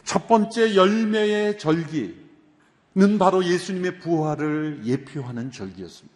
첫 0.04 0.28
번째 0.28 0.76
열매의 0.76 1.58
절기는 1.58 3.18
바로 3.18 3.44
예수님의 3.44 3.98
부활을 4.00 4.82
예표하는 4.84 5.50
절기였습니다. 5.50 6.14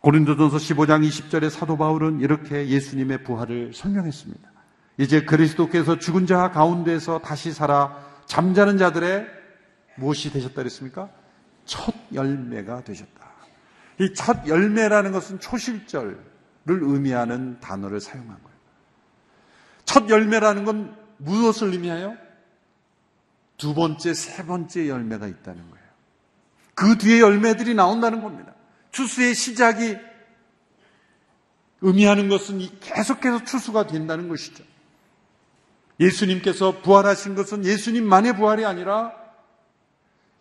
고린도전서 0.00 0.56
15장 0.56 1.06
20절에 1.06 1.48
사도 1.50 1.76
바울은 1.76 2.20
이렇게 2.20 2.68
예수님의 2.68 3.22
부활을 3.24 3.72
설명했습니다. 3.72 4.50
이제 4.98 5.22
그리스도께서 5.24 5.98
죽은 5.98 6.26
자 6.26 6.50
가운데서 6.50 7.20
다시 7.20 7.52
살아 7.52 7.96
잠자는 8.26 8.78
자들의 8.78 9.26
무엇이 9.96 10.32
되셨다 10.32 10.54
그랬습니까? 10.56 11.10
첫 11.64 11.94
열매가 12.12 12.84
되셨다. 12.84 13.30
이 14.00 14.12
첫 14.14 14.48
열매라는 14.48 15.12
것은 15.12 15.38
초실절, 15.38 16.18
의미하는 16.66 17.58
단어를 17.60 18.00
사용한 18.00 18.28
거예요. 18.28 18.58
첫 19.84 20.08
열매라는 20.08 20.64
건 20.64 20.96
무엇을 21.18 21.72
의미해요? 21.72 22.16
두 23.56 23.74
번째, 23.74 24.14
세 24.14 24.44
번째 24.44 24.88
열매가 24.88 25.26
있다는 25.26 25.70
거예요. 25.70 25.86
그 26.74 26.98
뒤에 26.98 27.20
열매들이 27.20 27.74
나온다는 27.74 28.22
겁니다. 28.22 28.54
추수의 28.90 29.34
시작이 29.34 29.96
의미하는 31.80 32.28
것은 32.28 32.60
계속해서 32.80 33.44
추수가 33.44 33.86
된다는 33.86 34.28
것이죠. 34.28 34.64
예수님께서 36.00 36.80
부활하신 36.82 37.34
것은 37.34 37.64
예수님만의 37.64 38.36
부활이 38.36 38.64
아니라 38.64 39.12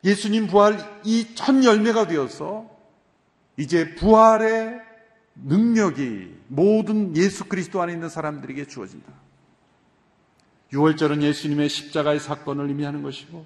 예수님 0.03 0.47
부활 0.47 0.79
이 1.03 1.35
첫 1.35 1.63
열매가 1.63 2.07
되어서 2.07 2.69
이제 3.57 3.93
부활의 3.95 4.81
능력이 5.43 6.35
모든 6.47 7.15
예수 7.15 7.45
그리스도 7.45 7.81
안에 7.81 7.93
있는 7.93 8.09
사람들에게 8.09 8.67
주어진다. 8.67 9.11
6월절은 10.71 11.21
예수님의 11.21 11.69
십자가의 11.69 12.19
사건을 12.19 12.67
의미하는 12.67 13.03
것이고, 13.03 13.45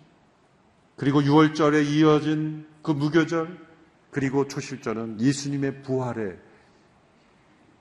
그리고 0.95 1.21
6월절에 1.21 1.85
이어진 1.87 2.67
그 2.81 2.91
무교절, 2.91 3.65
그리고 4.11 4.47
초실절은 4.47 5.19
예수님의 5.19 5.81
부활의 5.81 6.37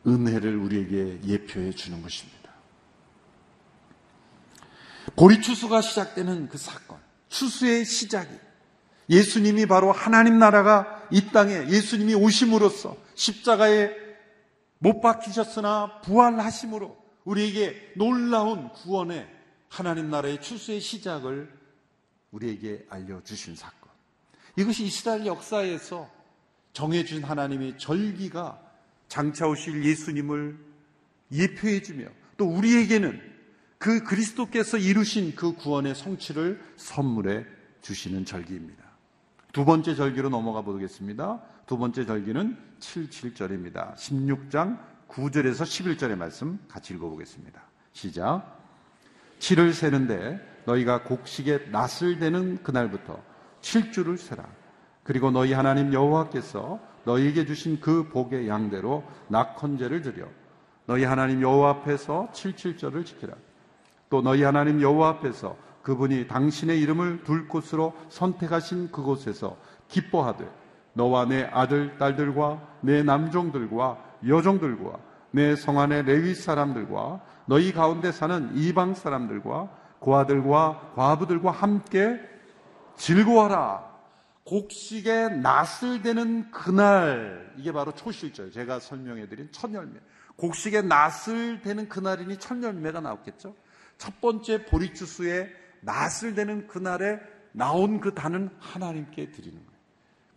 은혜를 0.06 0.56
우리에게 0.56 1.20
예표해 1.24 1.72
주는 1.72 2.02
것입니다. 2.02 2.50
보리추수가 5.16 5.80
시작되는 5.80 6.48
그 6.48 6.58
사건, 6.58 6.98
추수의 7.28 7.84
시작이 7.84 8.30
예수님이 9.10 9.66
바로 9.66 9.92
하나님 9.92 10.38
나라가 10.38 11.06
이 11.10 11.26
땅에 11.30 11.68
예수님이 11.68 12.14
오심으로써 12.14 12.96
십자가에 13.14 14.03
못 14.84 15.00
박히셨으나 15.00 16.02
부활하심으로 16.02 16.94
우리에게 17.24 17.94
놀라운 17.96 18.68
구원의 18.68 19.26
하나님 19.70 20.10
나라의 20.10 20.42
출수의 20.42 20.78
시작을 20.78 21.50
우리에게 22.32 22.84
알려주신 22.90 23.56
사건. 23.56 23.90
이것이 24.56 24.84
이스라엘 24.84 25.24
역사에서 25.24 26.10
정해준 26.74 27.24
하나님의 27.24 27.78
절기가 27.78 28.60
장차 29.08 29.48
오실 29.48 29.86
예수님을 29.86 30.58
예표해주며 31.32 32.06
또 32.36 32.46
우리에게는 32.46 33.22
그 33.78 34.04
그리스도께서 34.04 34.76
이루신 34.76 35.34
그 35.34 35.54
구원의 35.54 35.94
성취를 35.94 36.62
선물해 36.76 37.46
주시는 37.80 38.26
절기입니다. 38.26 38.84
두 39.54 39.64
번째 39.64 39.94
절기로 39.94 40.28
넘어가 40.28 40.60
보겠습니다. 40.60 41.42
두 41.66 41.78
번째 41.78 42.04
절기는 42.04 42.58
77절입니다. 42.78 43.94
16장 43.94 44.78
9절에서 45.08 45.62
11절의 45.62 46.16
말씀 46.16 46.58
같이 46.68 46.92
읽어보겠습니다. 46.94 47.62
시작. 47.92 48.60
7을 49.38 49.72
세는데 49.72 50.62
너희가 50.66 51.04
곡식에 51.04 51.68
낫을 51.70 52.18
대는 52.18 52.62
그날부터 52.62 53.18
7주를 53.62 54.18
세라. 54.18 54.46
그리고 55.04 55.30
너희 55.30 55.54
하나님 55.54 55.92
여호와께서 55.92 56.80
너희에게 57.04 57.46
주신 57.46 57.80
그 57.80 58.08
복의 58.08 58.48
양대로 58.48 59.04
낙헌제를 59.28 60.02
드려 60.02 60.26
너희 60.86 61.04
하나님 61.04 61.40
여호와 61.40 61.70
앞에서 61.70 62.28
77절을 62.32 63.06
지키라. 63.06 63.34
또 64.10 64.20
너희 64.20 64.42
하나님 64.42 64.82
여호와 64.82 65.08
앞에서 65.10 65.56
그분이 65.82 66.28
당신의 66.28 66.80
이름을 66.80 67.24
둘 67.24 67.48
곳으로 67.48 67.94
선택하신 68.10 68.90
그곳에서 68.90 69.56
기뻐하되 69.88 70.63
너와 70.94 71.26
내 71.26 71.44
아들, 71.44 71.96
딸들과 71.98 72.78
내 72.80 73.02
남종들과 73.02 74.02
여종들과 74.26 74.98
내 75.32 75.56
성안의 75.56 76.04
레위 76.04 76.34
사람들과 76.34 77.20
너희 77.46 77.72
가운데 77.72 78.12
사는 78.12 78.56
이방 78.56 78.94
사람들과 78.94 79.68
고아들과 79.98 80.92
과부들과 80.94 81.50
함께 81.50 82.20
즐거워라. 82.96 83.92
곡식에 84.44 85.28
낫을 85.30 86.02
대는 86.02 86.50
그날, 86.50 87.52
이게 87.56 87.72
바로 87.72 87.92
초실절. 87.92 88.52
제가 88.52 88.78
설명해드린 88.78 89.48
첫 89.52 89.72
열매. 89.72 89.98
곡식에 90.36 90.82
낫을 90.82 91.62
대는 91.62 91.88
그날이니 91.88 92.36
첫 92.38 92.62
열매가 92.62 93.00
나왔겠죠? 93.00 93.54
첫 93.96 94.20
번째 94.20 94.66
보리주스에 94.66 95.48
낫을 95.80 96.34
대는 96.34 96.66
그날에 96.66 97.20
나온 97.52 98.00
그 98.00 98.14
단은 98.14 98.50
하나님께 98.58 99.30
드리는 99.30 99.54
거예요. 99.54 99.73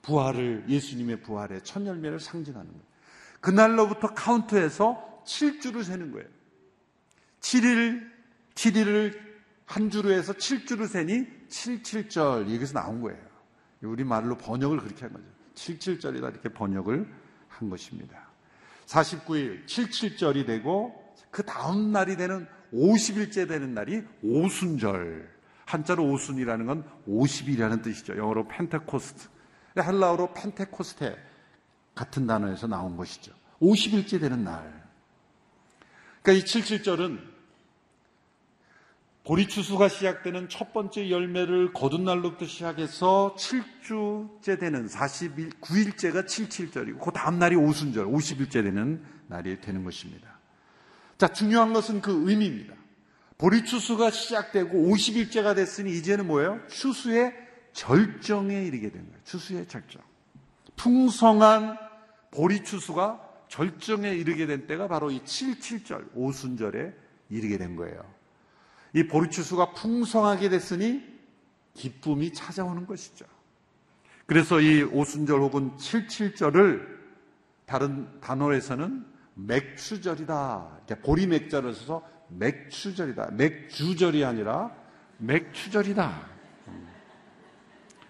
부활을, 0.08 0.64
예수님의 0.70 1.22
부활의 1.22 1.62
첫 1.64 1.86
열매를 1.86 2.20
상징하는 2.22 2.72
거예요. 2.72 2.86
그날로부터 3.42 4.14
카운트해서 4.14 5.22
7주를 5.26 5.84
세는 5.84 6.12
거예요. 6.14 6.28
7일, 7.42 8.10
7일을 8.56 9.20
한 9.66 9.90
주로 9.90 10.12
해서 10.12 10.32
7주를 10.32 10.88
세니 10.88 11.28
77절, 11.50 12.54
여기서 12.54 12.74
나온 12.74 13.02
거예요. 13.02 13.20
우리 13.82 14.06
말로 14.06 14.38
번역을 14.38 14.80
그렇게 14.80 15.02
한 15.02 15.14
거죠. 15.14 15.26
77절이다 15.56 16.32
이렇게 16.32 16.50
번역을 16.50 17.06
한 17.50 17.70
것입니다. 17.70 18.28
49일, 18.86 19.66
77절이 19.66 20.48
되고 20.48 21.14
그 21.30 21.44
다음 21.44 21.92
날이 21.92 22.16
되는 22.16 22.48
50일째 22.74 23.48
되는 23.48 23.74
날이 23.74 24.04
오순절. 24.24 25.36
한자로 25.66 26.10
오순이라는 26.12 26.66
건 26.66 26.90
50일이라는 27.08 27.84
뜻이죠. 27.84 28.18
영어로 28.18 28.48
펜테코스트. 28.48 29.37
헬라어로 29.84 30.34
펜테코스테 30.34 31.16
같은 31.96 32.28
단어에서 32.28 32.68
나온 32.68 32.96
것이죠. 32.98 33.34
50일째 33.62 34.20
되는 34.20 34.44
날. 34.44 34.88
그러니까 36.22 36.46
이 36.46 36.48
77절은 36.48 37.38
보리추수가 39.24 39.90
시작되는 39.90 40.48
첫 40.48 40.72
번째 40.72 41.10
열매를 41.10 41.74
거둔 41.74 42.06
날로부터 42.06 42.46
시작해서 42.46 43.36
7주째 43.38 44.58
되는 44.58 44.88
49일째가 44.88 46.26
77절이고 46.26 47.00
그 47.02 47.12
다음 47.12 47.38
날이 47.38 47.58
오순절, 47.58 48.06
50일째 48.06 48.64
되는 48.64 49.04
날이 49.28 49.60
되는 49.60 49.84
것입니다. 49.84 50.40
자, 51.18 51.28
중요한 51.28 51.74
것은 51.74 52.00
그 52.02 52.30
의미입니다. 52.30 52.74
보리추수가 53.38 54.12
시작되고 54.12 54.72
50일째가 54.72 55.56
됐으니 55.56 55.92
이제는 55.98 56.26
뭐예요? 56.28 56.60
추수의 56.70 57.47
절정에 57.78 58.64
이르게 58.64 58.90
된 58.90 59.06
거예요. 59.06 59.20
추수의 59.24 59.68
절정. 59.68 60.02
풍성한 60.78 61.78
보리 62.32 62.64
추수가 62.64 63.22
절정에 63.50 64.10
이르게 64.10 64.48
된 64.48 64.66
때가 64.66 64.88
바로 64.88 65.12
이 65.12 65.20
77절, 65.20 66.10
오순절에 66.16 66.92
이르게 67.30 67.60
된 67.60 67.76
거예요. 67.76 68.04
이 68.94 69.04
보리 69.04 69.30
추수가 69.30 69.74
풍성하게 69.74 70.50
됐으니 70.50 71.04
기쁨이 71.76 72.34
찾아오는 72.34 72.88
것이죠. 72.88 73.26
그래서 74.26 74.60
이 74.60 74.82
오순절 74.82 75.40
혹은 75.40 75.78
77절을 75.78 76.98
다른 77.68 78.20
단어에서는 78.22 79.06
맥추절이다. 79.36 80.80
보리 81.04 81.28
맥자를 81.28 81.76
써서 81.76 82.04
맥추절이다. 82.30 83.32
맥주절이 83.34 84.26
아니라 84.26 84.72
맥추절이다. 85.20 86.37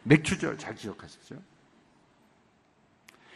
맥추절 0.07 0.57
잘 0.57 0.75
기억하십시오. 0.75 1.37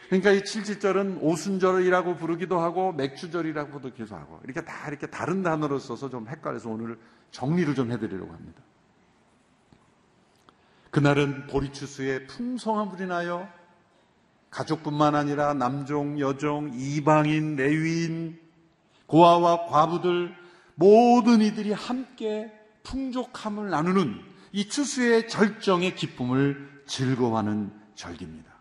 그러니까 0.08 0.30
이 0.32 0.42
77절은 0.42 1.22
오순절이라고 1.22 2.16
부르기도 2.16 2.60
하고 2.60 2.92
맥추절이라고 2.92 3.80
부르기도 3.80 4.14
하고 4.14 4.40
이렇게 4.44 4.62
다 4.62 4.88
이렇게 4.88 5.06
다른 5.06 5.42
단어로 5.42 5.78
써서 5.78 6.10
좀 6.10 6.28
헷갈려서 6.28 6.68
오늘 6.68 6.98
정리를 7.30 7.74
좀 7.74 7.90
해드리려고 7.90 8.32
합니다. 8.32 8.62
그날은 10.90 11.46
보리추수에 11.46 12.26
풍성한 12.26 12.90
불이 12.90 13.06
나요. 13.06 13.48
가족뿐만 14.50 15.14
아니라 15.14 15.54
남종, 15.54 16.20
여종, 16.20 16.72
이방인, 16.74 17.56
레위인, 17.56 18.38
고아와 19.06 19.68
과부들 19.68 20.36
모든 20.74 21.40
이들이 21.40 21.72
함께 21.72 22.52
풍족함을 22.82 23.70
나누는 23.70 24.31
이 24.52 24.68
추수의 24.68 25.28
절정의 25.28 25.94
기쁨을 25.94 26.82
즐거워하는 26.86 27.72
절기입니다. 27.94 28.52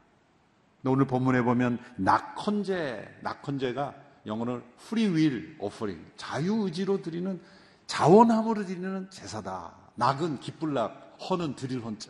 오늘 0.86 1.06
본문에 1.06 1.42
보면 1.44 1.80
낙헌제, 1.98 3.20
낙헌제가 3.22 3.94
영어로 4.26 4.62
will 4.94 5.58
offering, 5.60 6.12
자유의지로 6.16 7.02
드리는 7.02 7.40
자원함으로 7.88 8.66
드리는 8.66 9.10
제사다. 9.10 9.76
낙은 9.96 10.40
기쁠 10.40 10.74
낙, 10.74 11.18
헌은 11.30 11.56
드릴 11.56 11.84
헌자. 11.84 12.10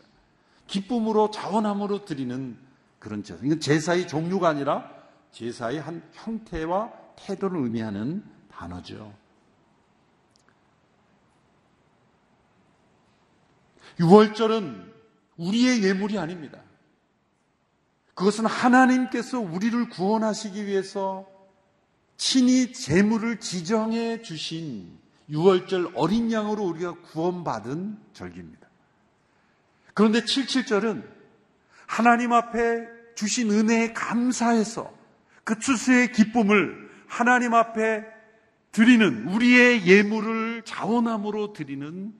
기쁨으로 0.67 1.31
자원함으로 1.31 2.05
드리는 2.05 2.57
그런 2.99 3.23
제사. 3.23 3.43
이건 3.43 3.59
제사의 3.59 4.07
종류가 4.07 4.47
아니라 4.49 4.89
제사의 5.31 5.81
한 5.81 6.03
형태와 6.13 6.91
태도를 7.15 7.61
의미하는 7.61 8.23
단어죠. 8.51 9.20
6월절은 14.01 14.91
우리의 15.37 15.83
예물이 15.83 16.17
아닙니다. 16.17 16.59
그것은 18.13 18.45
하나님께서 18.45 19.39
우리를 19.39 19.89
구원하시기 19.89 20.65
위해서 20.65 21.27
친히 22.17 22.71
제물을 22.73 23.39
지정해 23.39 24.21
주신 24.21 24.99
6월절 25.29 25.93
어린 25.95 26.31
양으로 26.31 26.63
우리가 26.63 26.95
구원받은 27.01 27.97
절기입니다. 28.13 28.67
그런데 29.93 30.21
77절은 30.21 31.07
하나님 31.87 32.33
앞에 32.33 32.87
주신 33.15 33.51
은혜에 33.51 33.93
감사해서 33.93 34.93
그 35.43 35.57
추수의 35.59 36.11
기쁨을 36.11 36.89
하나님 37.07 37.53
앞에 37.53 38.05
드리는 38.71 39.27
우리의 39.27 39.85
예물을 39.85 40.63
자원함으로 40.63 41.53
드리는 41.53 42.13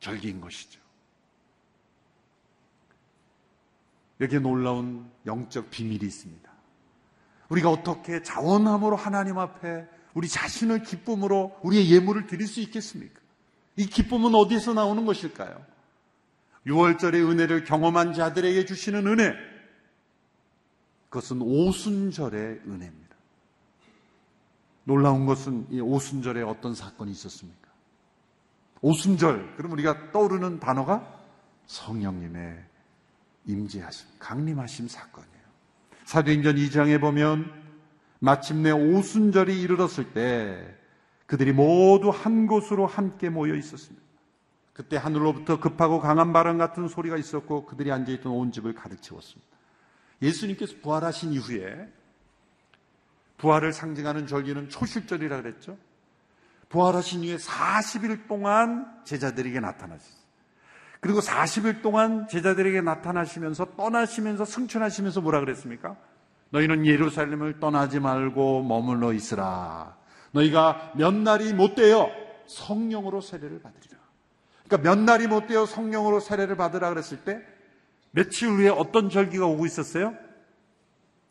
절기인 0.00 0.40
것이죠. 0.40 0.85
여기에 4.20 4.40
놀라운 4.40 5.10
영적 5.26 5.70
비밀이 5.70 6.04
있습니다. 6.04 6.50
우리가 7.48 7.70
어떻게 7.70 8.22
자원함으로 8.22 8.96
하나님 8.96 9.38
앞에 9.38 9.86
우리 10.14 10.28
자신을 10.28 10.82
기쁨으로 10.82 11.58
우리의 11.62 11.90
예물을 11.90 12.26
드릴 12.26 12.46
수 12.46 12.60
있겠습니까? 12.60 13.20
이 13.76 13.86
기쁨은 13.86 14.34
어디서 14.34 14.72
나오는 14.72 15.04
것일까요? 15.04 15.64
6월절의 16.66 17.30
은혜를 17.30 17.64
경험한 17.64 18.14
자들에게 18.14 18.64
주시는 18.64 19.06
은혜. 19.06 19.34
그것은 21.10 21.40
오순절의 21.42 22.62
은혜입니다. 22.66 23.16
놀라운 24.84 25.26
것은 25.26 25.66
이 25.70 25.80
오순절에 25.80 26.42
어떤 26.42 26.74
사건이 26.74 27.10
있었습니까? 27.10 27.68
오순절, 28.80 29.56
그럼 29.56 29.72
우리가 29.72 30.12
떠오르는 30.12 30.60
단어가 30.60 31.20
성령님의 31.66 32.64
임재하심, 33.46 34.08
강림하심 34.18 34.88
사건이에요. 34.88 35.36
사도행전 36.04 36.56
2장에 36.56 37.00
보면 37.00 37.52
마침내 38.18 38.70
오순절이 38.70 39.60
이르렀을 39.60 40.12
때 40.12 40.76
그들이 41.26 41.52
모두 41.52 42.10
한 42.10 42.46
곳으로 42.46 42.86
함께 42.86 43.28
모여 43.28 43.54
있었습니다. 43.54 44.04
그때 44.72 44.96
하늘로부터 44.96 45.58
급하고 45.58 46.00
강한 46.00 46.32
바람 46.32 46.58
같은 46.58 46.86
소리가 46.88 47.16
있었고 47.16 47.66
그들이 47.66 47.90
앉아있던 47.90 48.30
온 48.30 48.52
집을 48.52 48.74
가득 48.74 49.00
채웠습니다. 49.00 49.56
예수님께서 50.22 50.76
부활하신 50.82 51.32
이후에 51.32 51.88
부활을 53.38 53.72
상징하는 53.72 54.26
절기는 54.26 54.68
초실절이라 54.68 55.42
그랬죠. 55.42 55.78
부활하신 56.68 57.24
이후에 57.24 57.36
40일 57.38 58.28
동안 58.28 59.02
제자들에게 59.04 59.60
나타나셨어요. 59.60 60.25
그리고 61.00 61.20
40일 61.20 61.82
동안 61.82 62.26
제자들에게 62.28 62.80
나타나시면서 62.80 63.76
떠나시면서 63.76 64.44
승천하시면서 64.44 65.20
뭐라 65.20 65.40
그랬습니까? 65.40 65.96
너희는 66.50 66.86
예루살렘을 66.86 67.60
떠나지 67.60 68.00
말고 68.00 68.62
머물러 68.64 69.12
있으라. 69.12 69.96
너희가 70.32 70.92
몇 70.96 71.12
날이 71.14 71.52
못 71.52 71.74
되어 71.74 72.10
성령으로 72.46 73.20
세례를 73.20 73.60
받으리라. 73.60 73.98
그러니까 74.66 74.88
몇 74.90 74.98
날이 74.98 75.26
못 75.26 75.46
되어 75.46 75.66
성령으로 75.66 76.20
세례를 76.20 76.56
받으라 76.56 76.88
그랬을 76.90 77.18
때 77.24 77.40
며칠 78.10 78.48
후에 78.48 78.68
어떤 78.68 79.10
절기가 79.10 79.46
오고 79.46 79.66
있었어요? 79.66 80.14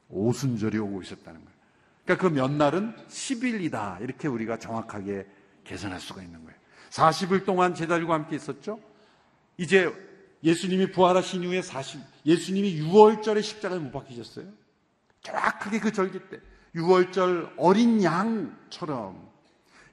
오순절이 0.10 0.78
오고 0.78 1.02
있었다는 1.02 1.40
거예요. 1.40 1.56
그러니까 2.06 2.28
그 2.30 2.34
몇 2.34 2.52
날은 2.52 2.96
10일이다. 3.10 4.02
이렇게 4.02 4.28
우리가 4.28 4.58
정확하게 4.60 5.26
계산할 5.64 6.00
수가 6.00 6.22
있는 6.22 6.44
거예요. 6.44 6.56
40일 6.92 7.46
동안 7.46 7.74
제자들과 7.74 8.14
함께 8.14 8.36
있었죠. 8.36 8.80
이제 9.58 9.92
예수님이 10.44 10.92
부활하신 10.92 11.44
이후에 11.44 11.62
40, 11.62 12.02
예수님이 12.26 12.82
6월절에 12.82 13.42
십자가에 13.42 13.80
못 13.80 13.92
박히셨어요. 13.92 14.46
정확하게 15.22 15.80
그 15.80 15.92
절기 15.92 16.20
때 16.30 16.40
6월절 16.76 17.54
어린 17.58 18.04
양처럼 18.04 19.30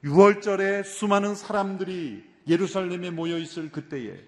6월절에 0.03 0.83
수많은 0.83 1.33
사람들이 1.33 2.23
예루살렘에 2.47 3.09
모여 3.09 3.37
있을 3.37 3.71
그때에 3.71 4.19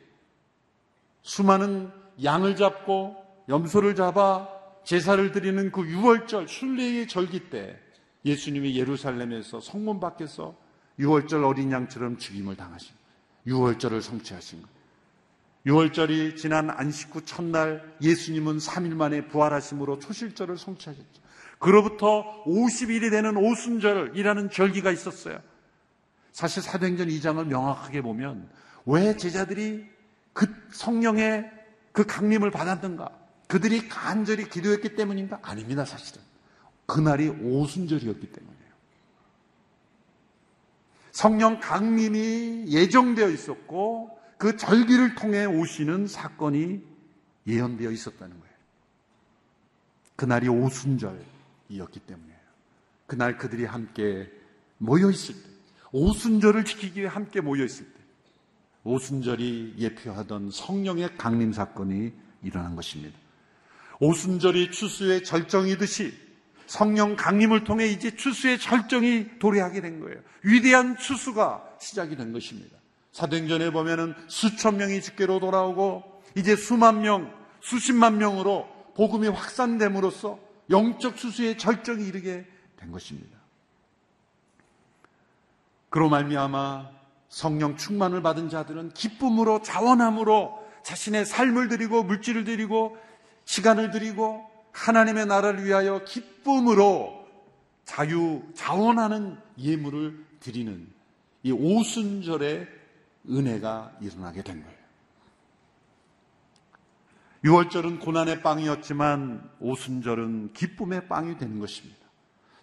수많은 1.21 1.91
양을 2.23 2.55
잡고 2.55 3.17
염소를 3.49 3.95
잡아 3.95 4.47
제사를 4.83 5.31
드리는 5.31 5.71
그 5.71 5.81
6월절 5.81 6.47
순례의 6.47 7.07
절기 7.07 7.49
때 7.49 7.77
예수님이 8.23 8.77
예루살렘에서 8.77 9.59
성문 9.59 9.99
밖에서 9.99 10.55
6월절 10.99 11.45
어린 11.45 11.71
양처럼 11.71 12.17
죽임을 12.17 12.55
당하신 12.55 12.95
6월절을 13.47 14.01
성취하신 14.01 14.61
거예요. 14.61 14.74
6월절이 15.65 16.37
지난 16.37 16.69
안식 16.69 17.15
후 17.15 17.25
첫날 17.25 17.95
예수님은 18.01 18.57
3일 18.57 18.93
만에 18.93 19.27
부활하심으로 19.27 19.99
초실절을 19.99 20.57
성취하셨죠. 20.57 21.25
그로부터 21.59 22.43
50일이 22.45 23.09
되는 23.09 23.35
오순절이라는 23.35 24.51
절기가 24.51 24.91
있었어요. 24.91 25.39
사실 26.31 26.61
사도행전 26.61 27.07
2장을 27.07 27.43
명확하게 27.47 28.01
보면 28.01 28.47
왜 28.85 29.17
제자들이 29.17 29.85
그 30.33 30.53
성령의 30.71 31.49
그 31.91 32.05
강림을 32.05 32.51
받았는가? 32.51 33.09
그들이 33.47 33.87
간절히 33.87 34.49
기도했기 34.49 34.95
때문인가? 34.95 35.39
아닙니다, 35.41 35.85
사실은. 35.85 36.21
그날이 36.85 37.29
오순절이었기 37.29 38.31
때문이에요. 38.31 38.55
성령 41.11 41.59
강림이 41.59 42.65
예정되어 42.67 43.29
있었고 43.29 44.14
그 44.37 44.57
절기를 44.57 45.15
통해 45.15 45.45
오시는 45.45 46.07
사건이 46.07 46.81
예언되어 47.47 47.91
있었다는 47.91 48.39
거예요. 48.39 48.55
그날이 50.15 50.47
오순절이었기 50.47 51.99
때문이에요. 52.07 52.39
그날 53.07 53.37
그들이 53.37 53.65
함께 53.65 54.31
모여 54.77 55.09
있을 55.09 55.35
때, 55.35 55.49
오순절을 55.91 56.65
지키기 56.65 57.01
위해 57.01 57.09
함께 57.09 57.41
모여 57.41 57.63
있을 57.63 57.85
때, 57.85 57.99
오순절이 58.83 59.75
예표하던 59.77 60.51
성령의 60.51 61.17
강림 61.17 61.53
사건이 61.53 62.13
일어난 62.43 62.75
것입니다. 62.75 63.17
오순절이 63.99 64.71
추수의 64.71 65.23
절정이듯이 65.23 66.13
성령 66.67 67.15
강림을 67.15 67.63
통해 67.63 67.87
이제 67.87 68.15
추수의 68.15 68.59
절정이 68.59 69.39
도래하게 69.39 69.81
된 69.81 69.99
거예요. 69.99 70.19
위대한 70.43 70.97
추수가 70.97 71.63
시작이 71.79 72.15
된 72.15 72.31
것입니다. 72.33 72.77
사도행전에 73.15 73.71
보면은 73.71 74.13
수천 74.27 74.75
명이 74.75 75.01
집계로 75.01 75.39
돌아오고 75.39 76.03
이제 76.35 76.57
수만 76.57 76.99
명, 76.99 77.33
수십만 77.61 78.17
명으로 78.17 78.67
복음이 78.93 79.29
확산됨으로써 79.29 80.37
영적 80.69 81.17
수수의 81.17 81.57
절정이 81.57 82.05
이르게 82.05 82.45
된 82.75 82.91
것입니다. 82.91 83.37
그로 85.89 86.09
말미암아 86.09 86.89
성령 87.29 87.77
충만을 87.77 88.21
받은 88.21 88.49
자들은 88.49 88.89
기쁨으로 88.89 89.61
자원함으로 89.61 90.67
자신의 90.83 91.25
삶을 91.25 91.69
드리고 91.69 92.03
물질을 92.03 92.43
드리고 92.43 92.97
시간을 93.45 93.91
드리고 93.91 94.45
하나님의 94.73 95.25
나라를 95.27 95.63
위하여 95.63 96.03
기쁨으로 96.03 97.25
자유 97.85 98.43
자원하는 98.55 99.37
예물을 99.57 100.25
드리는 100.41 100.85
이 101.43 101.53
오순절의 101.53 102.83
은혜가 103.29 103.97
일어나게 104.01 104.43
된 104.43 104.63
거예요. 104.63 104.75
6월절은 107.43 107.99
고난의 107.99 108.41
빵이었지만 108.41 109.49
오순절은 109.59 110.53
기쁨의 110.53 111.07
빵이 111.07 111.37
되는 111.37 111.59
것입니다. 111.59 111.99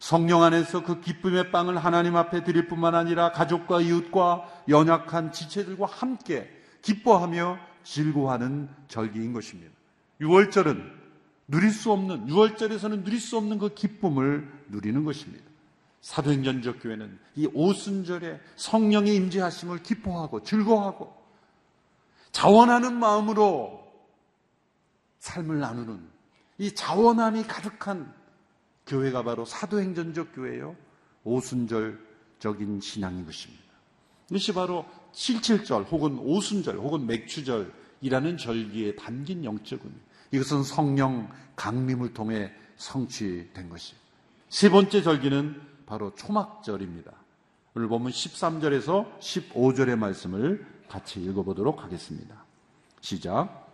성령 0.01 0.43
안에서 0.43 0.83
그 0.83 1.01
기쁨의 1.01 1.53
빵을 1.53 1.79
하나님 1.79 2.17
앞에 2.17 2.43
드릴 2.43 2.67
뿐만 2.67 2.97
아니라 2.97 3.31
가족과 3.31 3.81
이웃과 3.81 4.65
연약한 4.69 5.31
지체들과 5.31 5.87
함께 5.87 6.51
기뻐하며 6.83 7.59
즐거워하는 7.85 8.69
절기인 8.89 9.33
것입니다. 9.33 9.73
6월절은 10.21 11.03
누릴 11.47 11.71
수 11.71 11.93
없는, 11.93 12.27
6월절에서는 12.27 13.05
누릴 13.05 13.21
수 13.21 13.37
없는 13.37 13.59
그 13.59 13.75
기쁨을 13.75 14.51
누리는 14.69 15.05
것입니다. 15.05 15.45
사도행전적 16.03 16.83
교회는 16.83 17.19
이 17.37 17.49
오순절에 17.55 18.41
성령의 18.57 19.15
임재하심을 19.15 19.83
기뻐하고 19.83 20.43
즐거워하고 20.43 21.17
자원하는 22.33 22.99
마음으로 22.99 23.83
삶을 25.21 25.61
나누는 25.61 26.03
이 26.59 26.75
자원함이 26.75 27.45
가득한 27.45 28.13
교회가 28.87 29.23
바로 29.23 29.45
사도행전적 29.45 30.35
교회요. 30.35 30.77
오순절적인 31.25 32.81
신앙인 32.81 33.25
것입니다. 33.25 33.63
이것이 34.29 34.53
바로 34.53 34.85
칠칠절 35.13 35.85
혹은 35.85 36.19
오순절 36.19 36.79
혹은 36.79 37.07
맥추절이라는 37.07 38.37
절기에 38.39 38.97
담긴 38.97 39.45
영적 39.45 39.81
의미. 39.85 39.95
이것은 40.33 40.65
성령 40.65 41.31
강림을 41.55 42.13
통해 42.13 42.51
성취된 42.77 43.69
것이에요. 43.69 44.01
세 44.49 44.69
번째 44.69 45.03
절기는 45.03 45.72
바로 45.87 46.15
초막절입니다. 46.15 47.13
오늘 47.75 47.89
보면 47.89 48.13
13절에서 48.13 49.19
15절의 49.19 49.97
말씀을 49.97 50.67
같이 50.89 51.21
읽어보도록 51.23 51.83
하겠습니다. 51.83 52.45
시작. 53.01 53.69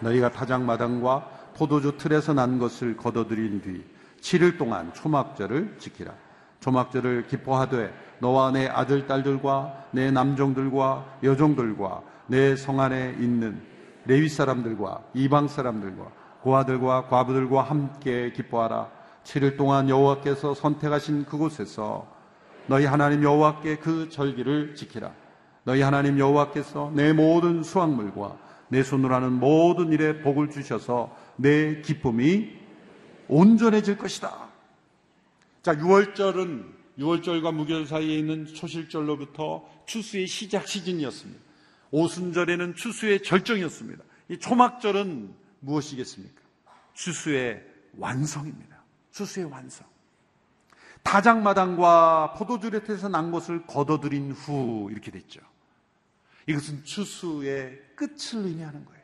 너희가 0.00 0.30
타작마당과 0.32 1.52
포도주 1.54 1.96
틀에서 1.98 2.32
난 2.32 2.58
것을 2.58 2.96
거둬들인 2.96 3.60
뒤 3.60 3.84
7일 4.20 4.58
동안 4.58 4.92
초막절을 4.94 5.76
지키라. 5.78 6.14
초막절을 6.60 7.26
기뻐하되 7.26 7.92
너와 8.20 8.52
내 8.52 8.66
아들, 8.66 9.06
딸들과 9.06 9.88
내 9.92 10.10
남종들과 10.10 11.18
여종들과 11.22 12.02
내 12.26 12.54
성 12.56 12.80
안에 12.80 13.16
있는 13.18 13.60
레위 14.06 14.28
사람들과 14.28 15.02
이방 15.14 15.48
사람들과 15.48 16.10
고아들과 16.42 17.08
과부들과 17.08 17.62
함께 17.62 18.32
기뻐하라. 18.32 18.99
7일 19.24 19.56
동안 19.56 19.88
여호와께서 19.88 20.54
선택하신 20.54 21.24
그곳에서 21.24 22.06
너희 22.66 22.84
하나님 22.84 23.22
여호와께 23.22 23.76
그 23.76 24.08
절기를 24.08 24.74
지키라. 24.74 25.12
너희 25.64 25.82
하나님 25.82 26.18
여호와께서 26.18 26.92
내 26.94 27.12
모든 27.12 27.62
수확물과 27.62 28.38
내 28.68 28.82
손으로 28.82 29.14
하는 29.14 29.32
모든 29.32 29.92
일에 29.92 30.22
복을 30.22 30.50
주셔서 30.50 31.16
내 31.36 31.80
기쁨이 31.82 32.50
온전해질 33.28 33.98
것이다. 33.98 34.48
자, 35.62 35.74
6월절은 35.74 36.80
6월절과 36.98 37.52
무결 37.52 37.86
사이에 37.86 38.18
있는 38.18 38.46
초실절로부터 38.46 39.64
추수의 39.86 40.26
시작 40.26 40.66
시즌이었습니다. 40.68 41.40
오순절에는 41.90 42.74
추수의 42.74 43.22
절정이었습니다. 43.22 44.04
이 44.28 44.38
초막절은 44.38 45.34
무엇이겠습니까? 45.60 46.40
추수의 46.94 47.62
완성입니다. 47.98 48.69
추수의 49.12 49.46
완성. 49.46 49.86
다장마당과 51.02 52.34
포도주렛에서 52.34 53.08
난 53.08 53.30
것을 53.30 53.66
걷어들인 53.66 54.32
후 54.32 54.88
이렇게 54.90 55.10
됐죠. 55.10 55.40
이것은 56.46 56.84
추수의 56.84 57.80
끝을 57.96 58.46
의미하는 58.46 58.84
거예요. 58.84 59.00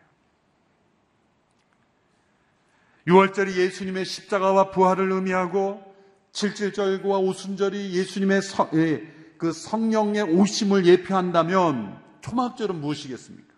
6월절이 3.06 3.56
예수님의 3.56 4.04
십자가와 4.04 4.70
부활을 4.70 5.12
의미하고 5.12 5.94
7절과 6.32 7.22
오순절이 7.22 7.94
예수님의 7.94 8.42
성, 8.42 8.68
예, 8.74 9.06
그 9.38 9.52
성령의 9.52 10.22
오심을 10.22 10.86
예표한다면 10.86 12.02
초막절은 12.20 12.80
무엇이겠습니까? 12.80 13.54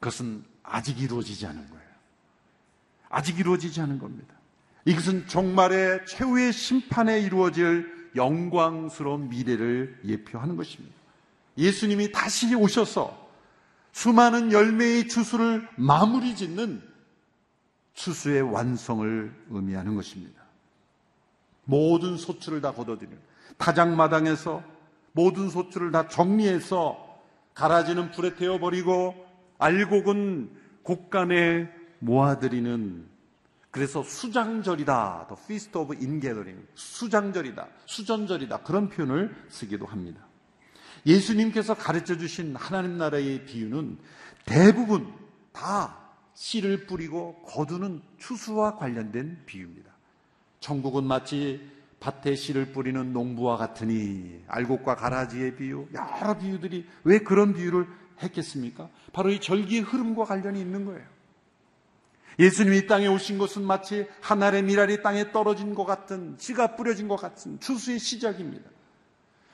그것은 0.00 0.44
아직 0.62 1.00
이루어지지 1.00 1.46
않은 1.46 1.70
거예요. 1.70 1.86
아직 3.08 3.38
이루어지지 3.38 3.80
않은 3.80 3.98
겁니다. 3.98 4.35
이것은 4.86 5.26
종말의 5.26 6.06
최후의 6.06 6.52
심판에 6.52 7.20
이루어질 7.20 8.10
영광스러운 8.14 9.28
미래를 9.28 10.00
예표하는 10.04 10.56
것입니다. 10.56 10.94
예수님이 11.58 12.12
다시 12.12 12.54
오셔서 12.54 13.26
수많은 13.92 14.52
열매의 14.52 15.08
추수를 15.08 15.68
마무리 15.76 16.36
짓는 16.36 16.82
추수의 17.94 18.42
완성을 18.42 19.34
의미하는 19.50 19.96
것입니다. 19.96 20.40
모든 21.64 22.16
소출을 22.16 22.60
다 22.60 22.72
걷어들이는 22.72 23.18
타작마당에서 23.58 24.62
모든 25.12 25.48
소출을 25.48 25.90
다 25.90 26.06
정리해서 26.08 27.04
가라지는 27.54 28.12
불에 28.12 28.36
태워버리고 28.36 29.26
알곡은 29.58 30.50
곡간에 30.82 31.70
모아들이는 31.98 33.15
그래서 33.76 34.02
수장절이다. 34.02 35.26
The 35.28 35.42
Feast 35.44 35.76
of 35.76 35.94
Ingathering. 35.94 36.66
수장절이다. 36.74 37.68
수전절이다. 37.84 38.62
그런 38.62 38.88
표현을 38.88 39.36
쓰기도 39.50 39.84
합니다. 39.84 40.26
예수님께서 41.04 41.74
가르쳐 41.74 42.16
주신 42.16 42.56
하나님 42.56 42.96
나라의 42.96 43.44
비유는 43.44 43.98
대부분 44.46 45.12
다 45.52 45.94
씨를 46.32 46.86
뿌리고 46.86 47.42
거두는 47.42 48.00
추수와 48.16 48.76
관련된 48.76 49.42
비유입니다. 49.44 49.90
천국은 50.60 51.04
마치 51.04 51.60
밭에 52.00 52.34
씨를 52.34 52.72
뿌리는 52.72 53.12
농부와 53.12 53.58
같으니 53.58 54.42
알곡과 54.46 54.96
가라지의 54.96 55.56
비유, 55.56 55.86
여러 55.92 56.38
비유들이 56.38 56.86
왜 57.04 57.18
그런 57.18 57.52
비유를 57.52 57.86
했겠습니까? 58.22 58.88
바로 59.12 59.28
이 59.28 59.38
절기의 59.38 59.82
흐름과 59.82 60.24
관련이 60.24 60.58
있는 60.58 60.86
거예요. 60.86 61.15
예수님이 62.38 62.78
이 62.78 62.86
땅에 62.86 63.06
오신 63.06 63.38
것은 63.38 63.64
마치 63.64 64.06
하늘의 64.20 64.62
미랄이 64.62 65.02
땅에 65.02 65.32
떨어진 65.32 65.74
것 65.74 65.84
같은 65.84 66.36
씨가 66.38 66.76
뿌려진 66.76 67.08
것 67.08 67.16
같은 67.16 67.58
추수의 67.60 67.98
시작입니다. 67.98 68.70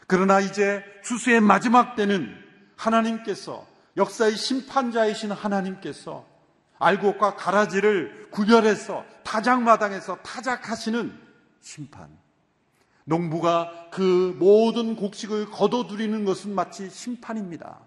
그러나 0.07 0.41
이제 0.41 0.83
추수의 1.05 1.41
마지막 1.41 1.95
때는 1.95 2.35
하나님께서 2.77 3.67
역사의 3.97 4.37
심판자이신 4.37 5.31
하나님께서 5.31 6.27
알곡과 6.79 7.37
가라지를 7.37 8.29
구별해서 8.31 9.05
타작마당에서 9.23 10.17
타작하시는 10.17 11.13
심판. 11.61 12.09
농부가 13.05 13.89
그 13.93 14.37
모든 14.39 14.97
곡식을 14.97 15.51
거둬들이는 15.51 16.25
것은 16.25 16.55
마치 16.55 16.91
심판입니다. 16.91 17.81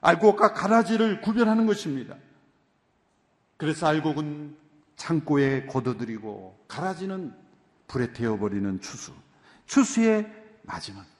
알곡과 0.00 0.52
가라지를 0.52 1.20
구별하는 1.20 1.66
것입니다. 1.66 2.16
그래서 3.58 3.88
알곡은 3.88 4.56
창고에 4.96 5.66
거둬들이고 5.66 6.64
가라지는 6.68 7.34
불에 7.88 8.12
태워버리는 8.12 8.80
추수. 8.80 9.12
추수의 9.66 10.32
마지막입니다. 10.62 11.18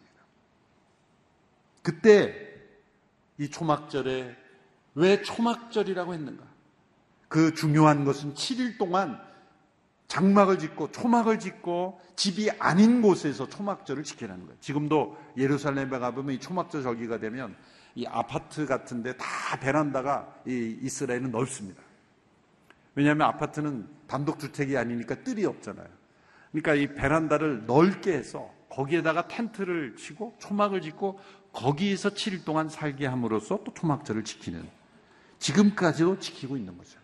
그때 1.83 2.35
이 3.38 3.51
초막절에 3.51 4.37
왜 4.94 5.22
초막절이라고 5.22 6.14
했는가? 6.14 6.44
그 7.29 7.55
중요한 7.55 8.05
것은 8.05 8.35
7일 8.35 8.79
동안 8.79 9.20
장막을 10.07 10.59
짓고 10.59 10.92
초막을 10.92 11.38
짓고 11.38 12.01
집이 12.16 12.51
아닌 12.59 13.03
곳에서 13.03 13.48
초막절을 13.48 14.05
지키라는 14.05 14.46
거예요. 14.46 14.59
지금도 14.61 15.18
예루살렘에 15.37 15.98
가보면 15.98 16.37
이 16.37 16.40
초막절 16.40 16.83
절기가 16.83 17.18
되면 17.18 17.57
이 17.94 18.07
아파트 18.07 18.64
같은데 18.64 19.16
다 19.16 19.59
베란다가 19.61 20.40
이 20.46 20.79
이스라엘은 20.83 21.31
넓습니다. 21.31 21.83
왜냐하면 22.98 23.28
아파트는 23.28 23.87
단독 24.08 24.40
주택이 24.40 24.76
아니니까 24.76 25.22
뜰이 25.22 25.46
없잖아요. 25.46 25.87
그러니까 26.50 26.74
이 26.74 26.92
베란다를 26.96 27.64
넓게 27.64 28.12
해서 28.12 28.52
거기에다가 28.70 29.28
텐트를 29.28 29.94
치고 29.94 30.34
초막을 30.40 30.80
짓고 30.80 31.20
거기에서 31.52 32.11
7일 32.11 32.44
동안 32.44 32.68
살게 32.68 33.06
함으로써 33.06 33.61
또 33.62 33.72
초막절을 33.72 34.24
지키는 34.24 34.68
지금까지도 35.38 36.18
지키고 36.18 36.56
있는 36.56 36.76
거죠. 36.76 36.98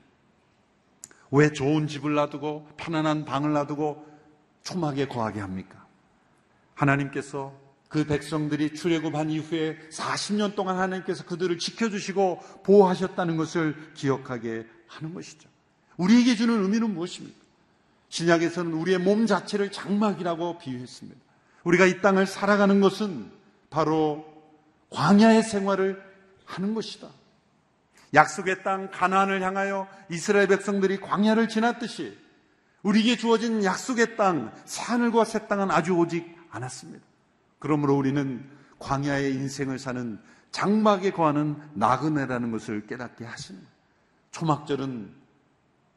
왜 1.30 1.52
좋은 1.52 1.86
집을 1.86 2.14
놔두고 2.14 2.70
편안한 2.76 3.24
방을 3.24 3.52
놔두고 3.52 4.04
초막에 4.64 5.06
거하게 5.06 5.38
합니까? 5.38 5.86
하나님께서 6.74 7.54
그 7.88 8.04
백성들이 8.04 8.74
출애굽한 8.74 9.30
이후에 9.30 9.78
40년 9.90 10.56
동안 10.56 10.76
하나님께서 10.76 11.24
그들을 11.24 11.56
지켜주시고 11.56 12.40
보호하셨다는 12.64 13.36
것을 13.36 13.92
기억하게 13.94 14.66
하는 14.88 15.14
것이죠. 15.14 15.53
우리에게 15.96 16.34
주는 16.34 16.62
의미는 16.62 16.94
무엇입니까? 16.94 17.38
신약에서는 18.08 18.72
우리의 18.72 18.98
몸 18.98 19.26
자체를 19.26 19.72
장막이라고 19.72 20.58
비유했습니다. 20.58 21.20
우리가 21.64 21.86
이 21.86 22.00
땅을 22.00 22.26
살아가는 22.26 22.80
것은 22.80 23.30
바로 23.70 24.24
광야의 24.90 25.42
생활을 25.42 26.02
하는 26.44 26.74
것이다. 26.74 27.08
약속의 28.14 28.62
땅 28.62 28.90
가나안을 28.92 29.42
향하여 29.42 29.88
이스라엘 30.10 30.46
백성들이 30.46 31.00
광야를 31.00 31.48
지났듯이 31.48 32.16
우리에게 32.82 33.16
주어진 33.16 33.64
약속의 33.64 34.16
땅 34.16 34.52
산을과 34.66 35.24
새 35.24 35.48
땅은 35.48 35.70
아주 35.70 35.94
오직 35.94 36.36
않았습니다. 36.50 37.04
그러므로 37.58 37.96
우리는 37.96 38.48
광야의 38.78 39.32
인생을 39.32 39.78
사는 39.78 40.20
장막에 40.52 41.10
거하는 41.10 41.56
나그네라는 41.72 42.52
것을 42.52 42.86
깨닫게 42.86 43.24
하시는 43.24 43.60
초막절은 44.30 45.23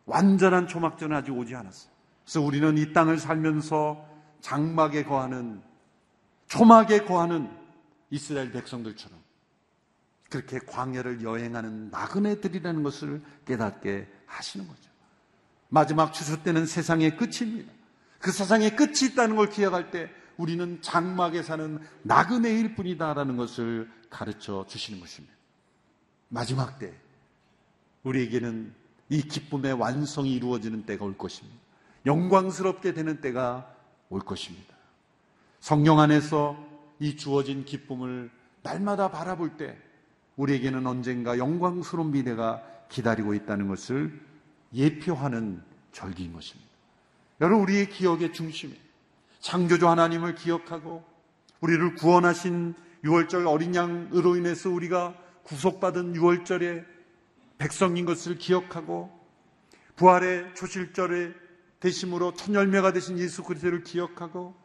완전한 0.08 0.68
초막전은 0.68 1.16
아직 1.16 1.32
오지 1.32 1.54
않았어요. 1.56 1.92
그래서 2.24 2.42
우리는 2.42 2.78
이 2.78 2.92
땅을 2.94 3.20
살면서 3.20 4.04
장막에 4.42 5.04
거하는 5.04 5.62
초막에 6.48 7.04
거하는 7.04 7.52
이스라엘 8.10 8.52
백성들처럼 8.52 9.20
그렇게 10.30 10.60
광야를 10.60 11.24
여행하는 11.24 11.90
나그네들이라는 11.90 12.84
것을 12.84 13.22
깨닫게 13.46 14.08
하시는 14.26 14.68
거죠. 14.68 14.90
마지막 15.70 16.14
추수 16.14 16.42
때는 16.42 16.66
세상의 16.66 17.18
끝입니다. 17.18 17.72
그 18.20 18.32
세상의 18.32 18.76
끝이 18.76 19.12
있다는 19.12 19.36
걸 19.36 19.50
기억할 19.50 19.92
때 19.92 20.10
우리는 20.38 20.82
장막에 20.82 21.44
사는 21.44 21.80
나그네일 22.04 22.76
뿐이다라는 22.76 23.36
것을 23.36 23.92
가르쳐 24.10 24.66
주시는 24.68 25.00
것입니다. 25.00 25.36
마지막 26.30 26.80
때 26.80 26.94
우리에게는 28.04 28.74
이 29.10 29.22
기쁨의 29.22 29.74
완성이 29.74 30.34
이루어지는 30.34 30.86
때가 30.86 31.06
올 31.06 31.18
것입니다. 31.18 31.58
영광스럽게 32.06 32.94
되는 32.94 33.22
때가 33.22 33.74
올 34.10 34.22
것입니다. 34.22 34.76
성령 35.60 36.00
안에서 36.00 36.58
이 37.00 37.16
주어진 37.16 37.66
기쁨을 37.66 38.32
날마다 38.64 39.12
바라볼 39.12 39.58
때 39.58 39.78
우리에게는 40.36 40.86
언젠가 40.86 41.38
영광스러운 41.38 42.12
미래가 42.12 42.64
기다리고 42.90 43.34
있다는 43.34 43.68
것을 43.68 44.20
예표하는 44.74 45.62
절기인 45.92 46.34
것입니다. 46.34 46.70
여러분, 47.42 47.64
우리의 47.64 47.90
기억의 47.90 48.34
중심에 48.34 48.74
창조주 49.40 49.88
하나님을 49.88 50.36
기억하고 50.36 51.04
우리를 51.62 51.96
구원하신 51.96 52.76
6월절 53.04 53.48
어린 53.48 53.76
양으로 53.76 54.36
인해서 54.36 54.70
우리가 54.70 55.16
구속받은 55.44 56.14
6월절에 56.14 56.86
백성인 57.58 58.06
것을 58.06 58.38
기억하고 58.38 59.12
부활의 59.96 60.54
초실절의 60.56 61.34
대심으로 61.80 62.34
첫 62.34 62.54
열매가 62.54 62.94
되신 62.94 63.18
예수 63.20 63.44
그리스도를 63.44 63.84
기억하고 63.84 64.56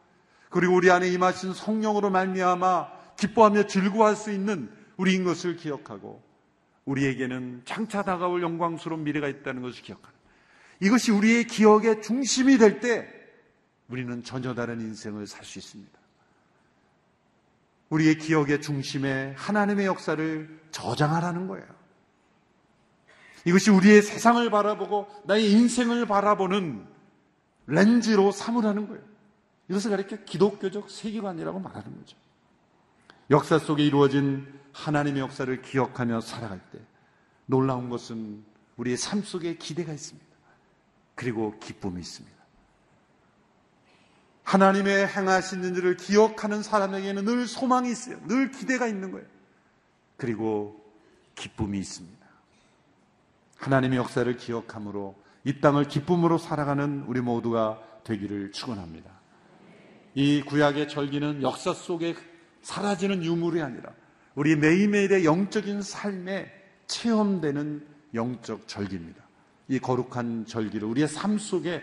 그리고 0.49 0.75
우리 0.75 0.91
안에 0.91 1.07
임하신 1.09 1.53
성령으로 1.53 2.09
말미암아 2.09 3.15
기뻐하며 3.17 3.67
즐거워할 3.67 4.15
수 4.15 4.31
있는 4.31 4.71
우리인 4.97 5.23
것을 5.23 5.55
기억하고 5.55 6.21
우리에게는 6.85 7.63
장차 7.65 8.03
다가올 8.03 8.41
영광스러운 8.43 9.03
미래가 9.03 9.27
있다는 9.27 9.61
것을 9.61 9.81
기억하는 9.81 10.13
이것이 10.79 11.11
우리의 11.11 11.45
기억의 11.45 12.01
중심이 12.01 12.57
될 12.57 12.79
때 12.79 13.07
우리는 13.87 14.23
전혀 14.23 14.53
다른 14.53 14.81
인생을 14.81 15.27
살 15.27 15.45
수 15.45 15.59
있습니다. 15.59 15.99
우리의 17.89 18.17
기억의 18.17 18.61
중심에 18.61 19.33
하나님의 19.37 19.85
역사를 19.85 20.61
저장하라는 20.71 21.47
거예요. 21.47 21.65
이것이 23.45 23.71
우리의 23.71 24.01
세상을 24.01 24.49
바라보고 24.49 25.07
나의 25.25 25.51
인생을 25.51 26.05
바라보는 26.05 26.85
렌즈로 27.67 28.31
삼으라는 28.31 28.87
거예요. 28.87 29.03
이것을 29.69 29.91
가리켜 29.91 30.17
기독교적 30.25 30.89
세계관이라고 30.89 31.59
말하는 31.59 31.97
거죠. 31.97 32.17
역사 33.29 33.57
속에 33.59 33.83
이루어진 33.83 34.47
하나님의 34.73 35.21
역사를 35.21 35.61
기억하며 35.61 36.21
살아갈 36.21 36.59
때 36.71 36.79
놀라운 37.45 37.89
것은 37.89 38.43
우리의 38.77 38.97
삶 38.97 39.21
속에 39.21 39.55
기대가 39.55 39.93
있습니다. 39.93 40.27
그리고 41.15 41.57
기쁨이 41.59 41.99
있습니다. 42.01 42.43
하나님의 44.43 45.07
행하신 45.07 45.63
일을 45.63 45.95
기억하는 45.95 46.63
사람에게는 46.63 47.23
늘 47.25 47.47
소망이 47.47 47.89
있어요. 47.91 48.19
늘 48.27 48.51
기대가 48.51 48.87
있는 48.87 49.11
거예요. 49.11 49.25
그리고 50.17 50.83
기쁨이 51.35 51.79
있습니다. 51.79 52.22
하나님의 53.63 53.97
역사를 53.97 54.35
기억함으로 54.35 55.15
이 55.45 55.61
땅을 55.61 55.87
기쁨으로 55.87 56.37
살아가는 56.37 57.05
우리 57.07 57.21
모두가 57.21 57.79
되기를 58.03 58.51
축원합니다. 58.51 59.09
이 60.15 60.41
구약의 60.41 60.89
절기는 60.89 61.41
역사 61.41 61.73
속에 61.73 62.15
사라지는 62.61 63.23
유물이 63.23 63.61
아니라 63.61 63.91
우리 64.35 64.57
매일매일의 64.57 65.23
영적인 65.23 65.81
삶에 65.81 66.51
체험되는 66.87 67.87
영적 68.13 68.67
절기입니다. 68.67 69.23
이 69.69 69.79
거룩한 69.79 70.45
절기를 70.45 70.85
우리의 70.87 71.07
삶 71.07 71.37
속에 71.37 71.81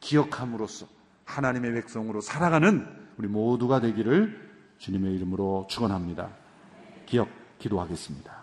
기억함으로써 0.00 0.86
하나님의 1.26 1.74
백성으로 1.74 2.22
살아가는 2.22 2.86
우리 3.18 3.28
모두가 3.28 3.80
되기를 3.80 4.50
주님의 4.78 5.14
이름으로 5.16 5.66
축원합니다. 5.68 6.30
기억 7.04 7.28
기도하겠습니다. 7.58 8.39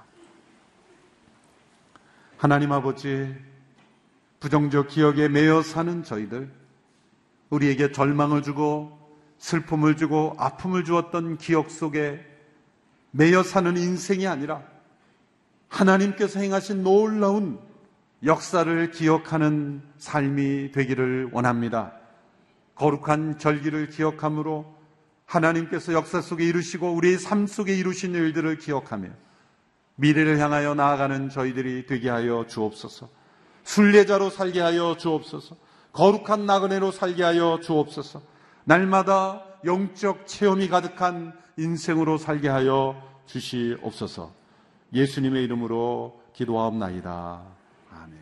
하나님 2.38 2.71
아버지 2.71 3.36
부정적 4.39 4.89
기억에 4.89 5.28
매여 5.28 5.63
사는 5.63 6.04
저희들 6.04 6.52
우리에게 7.50 7.91
절망을 7.91 8.43
주고 8.43 8.95
슬픔을 9.39 9.97
주고 9.97 10.36
아픔을 10.38 10.84
주었던 10.84 11.39
기억 11.39 11.71
속에 11.71 12.23
매여 13.10 13.41
사는 13.41 13.76
인생이 13.76 14.28
아니라 14.28 14.62
하나님께서 15.67 16.39
행하신 16.39 16.84
놀라운 16.84 17.60
역사를 18.23 18.91
기억하는 18.91 19.82
삶이 19.97 20.73
되기를 20.73 21.30
원합니다. 21.32 21.93
거룩한 22.76 23.39
절기를 23.39 23.89
기억함으로 23.89 24.78
하나님께서 25.26 25.91
역사 25.93 26.21
속에 26.21 26.45
이루시고 26.45 26.93
우리의 26.93 27.17
삶 27.17 27.47
속에 27.47 27.76
이루신 27.76 28.13
일들을 28.13 28.60
기억하며 28.60 29.10
미래를 29.97 30.39
향하여 30.39 30.73
나아가는 30.75 31.29
저희들이 31.29 31.86
되게 31.86 32.10
하여 32.10 32.45
주옵소서. 32.47 33.10
순례자로 33.63 34.29
살게 34.29 34.62
하여 34.62 34.95
주옵소서. 34.95 35.55
거룩한 35.91 36.45
나그네로 36.45 36.91
살게 36.91 37.23
하여 37.23 37.60
주옵소서. 37.62 38.21
날마다 38.63 39.43
영적 39.65 40.27
체험이 40.27 40.69
가득한 40.69 41.33
인생으로 41.57 42.17
살게 42.17 42.47
하여 42.47 42.95
주시옵소서. 43.25 44.31
예수님의 44.93 45.43
이름으로 45.45 46.21
기도하옵나이다. 46.33 47.41
아멘. 47.91 48.19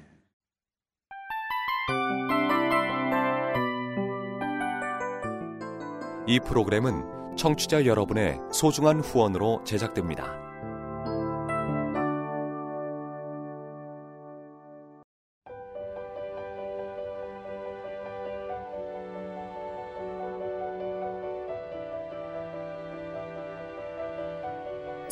이 6.27 6.39
프로그램은 6.39 7.35
청취자 7.35 7.85
여러분의 7.85 8.39
소중한 8.51 9.01
후원으로 9.01 9.61
제작됩니다. 9.65 10.44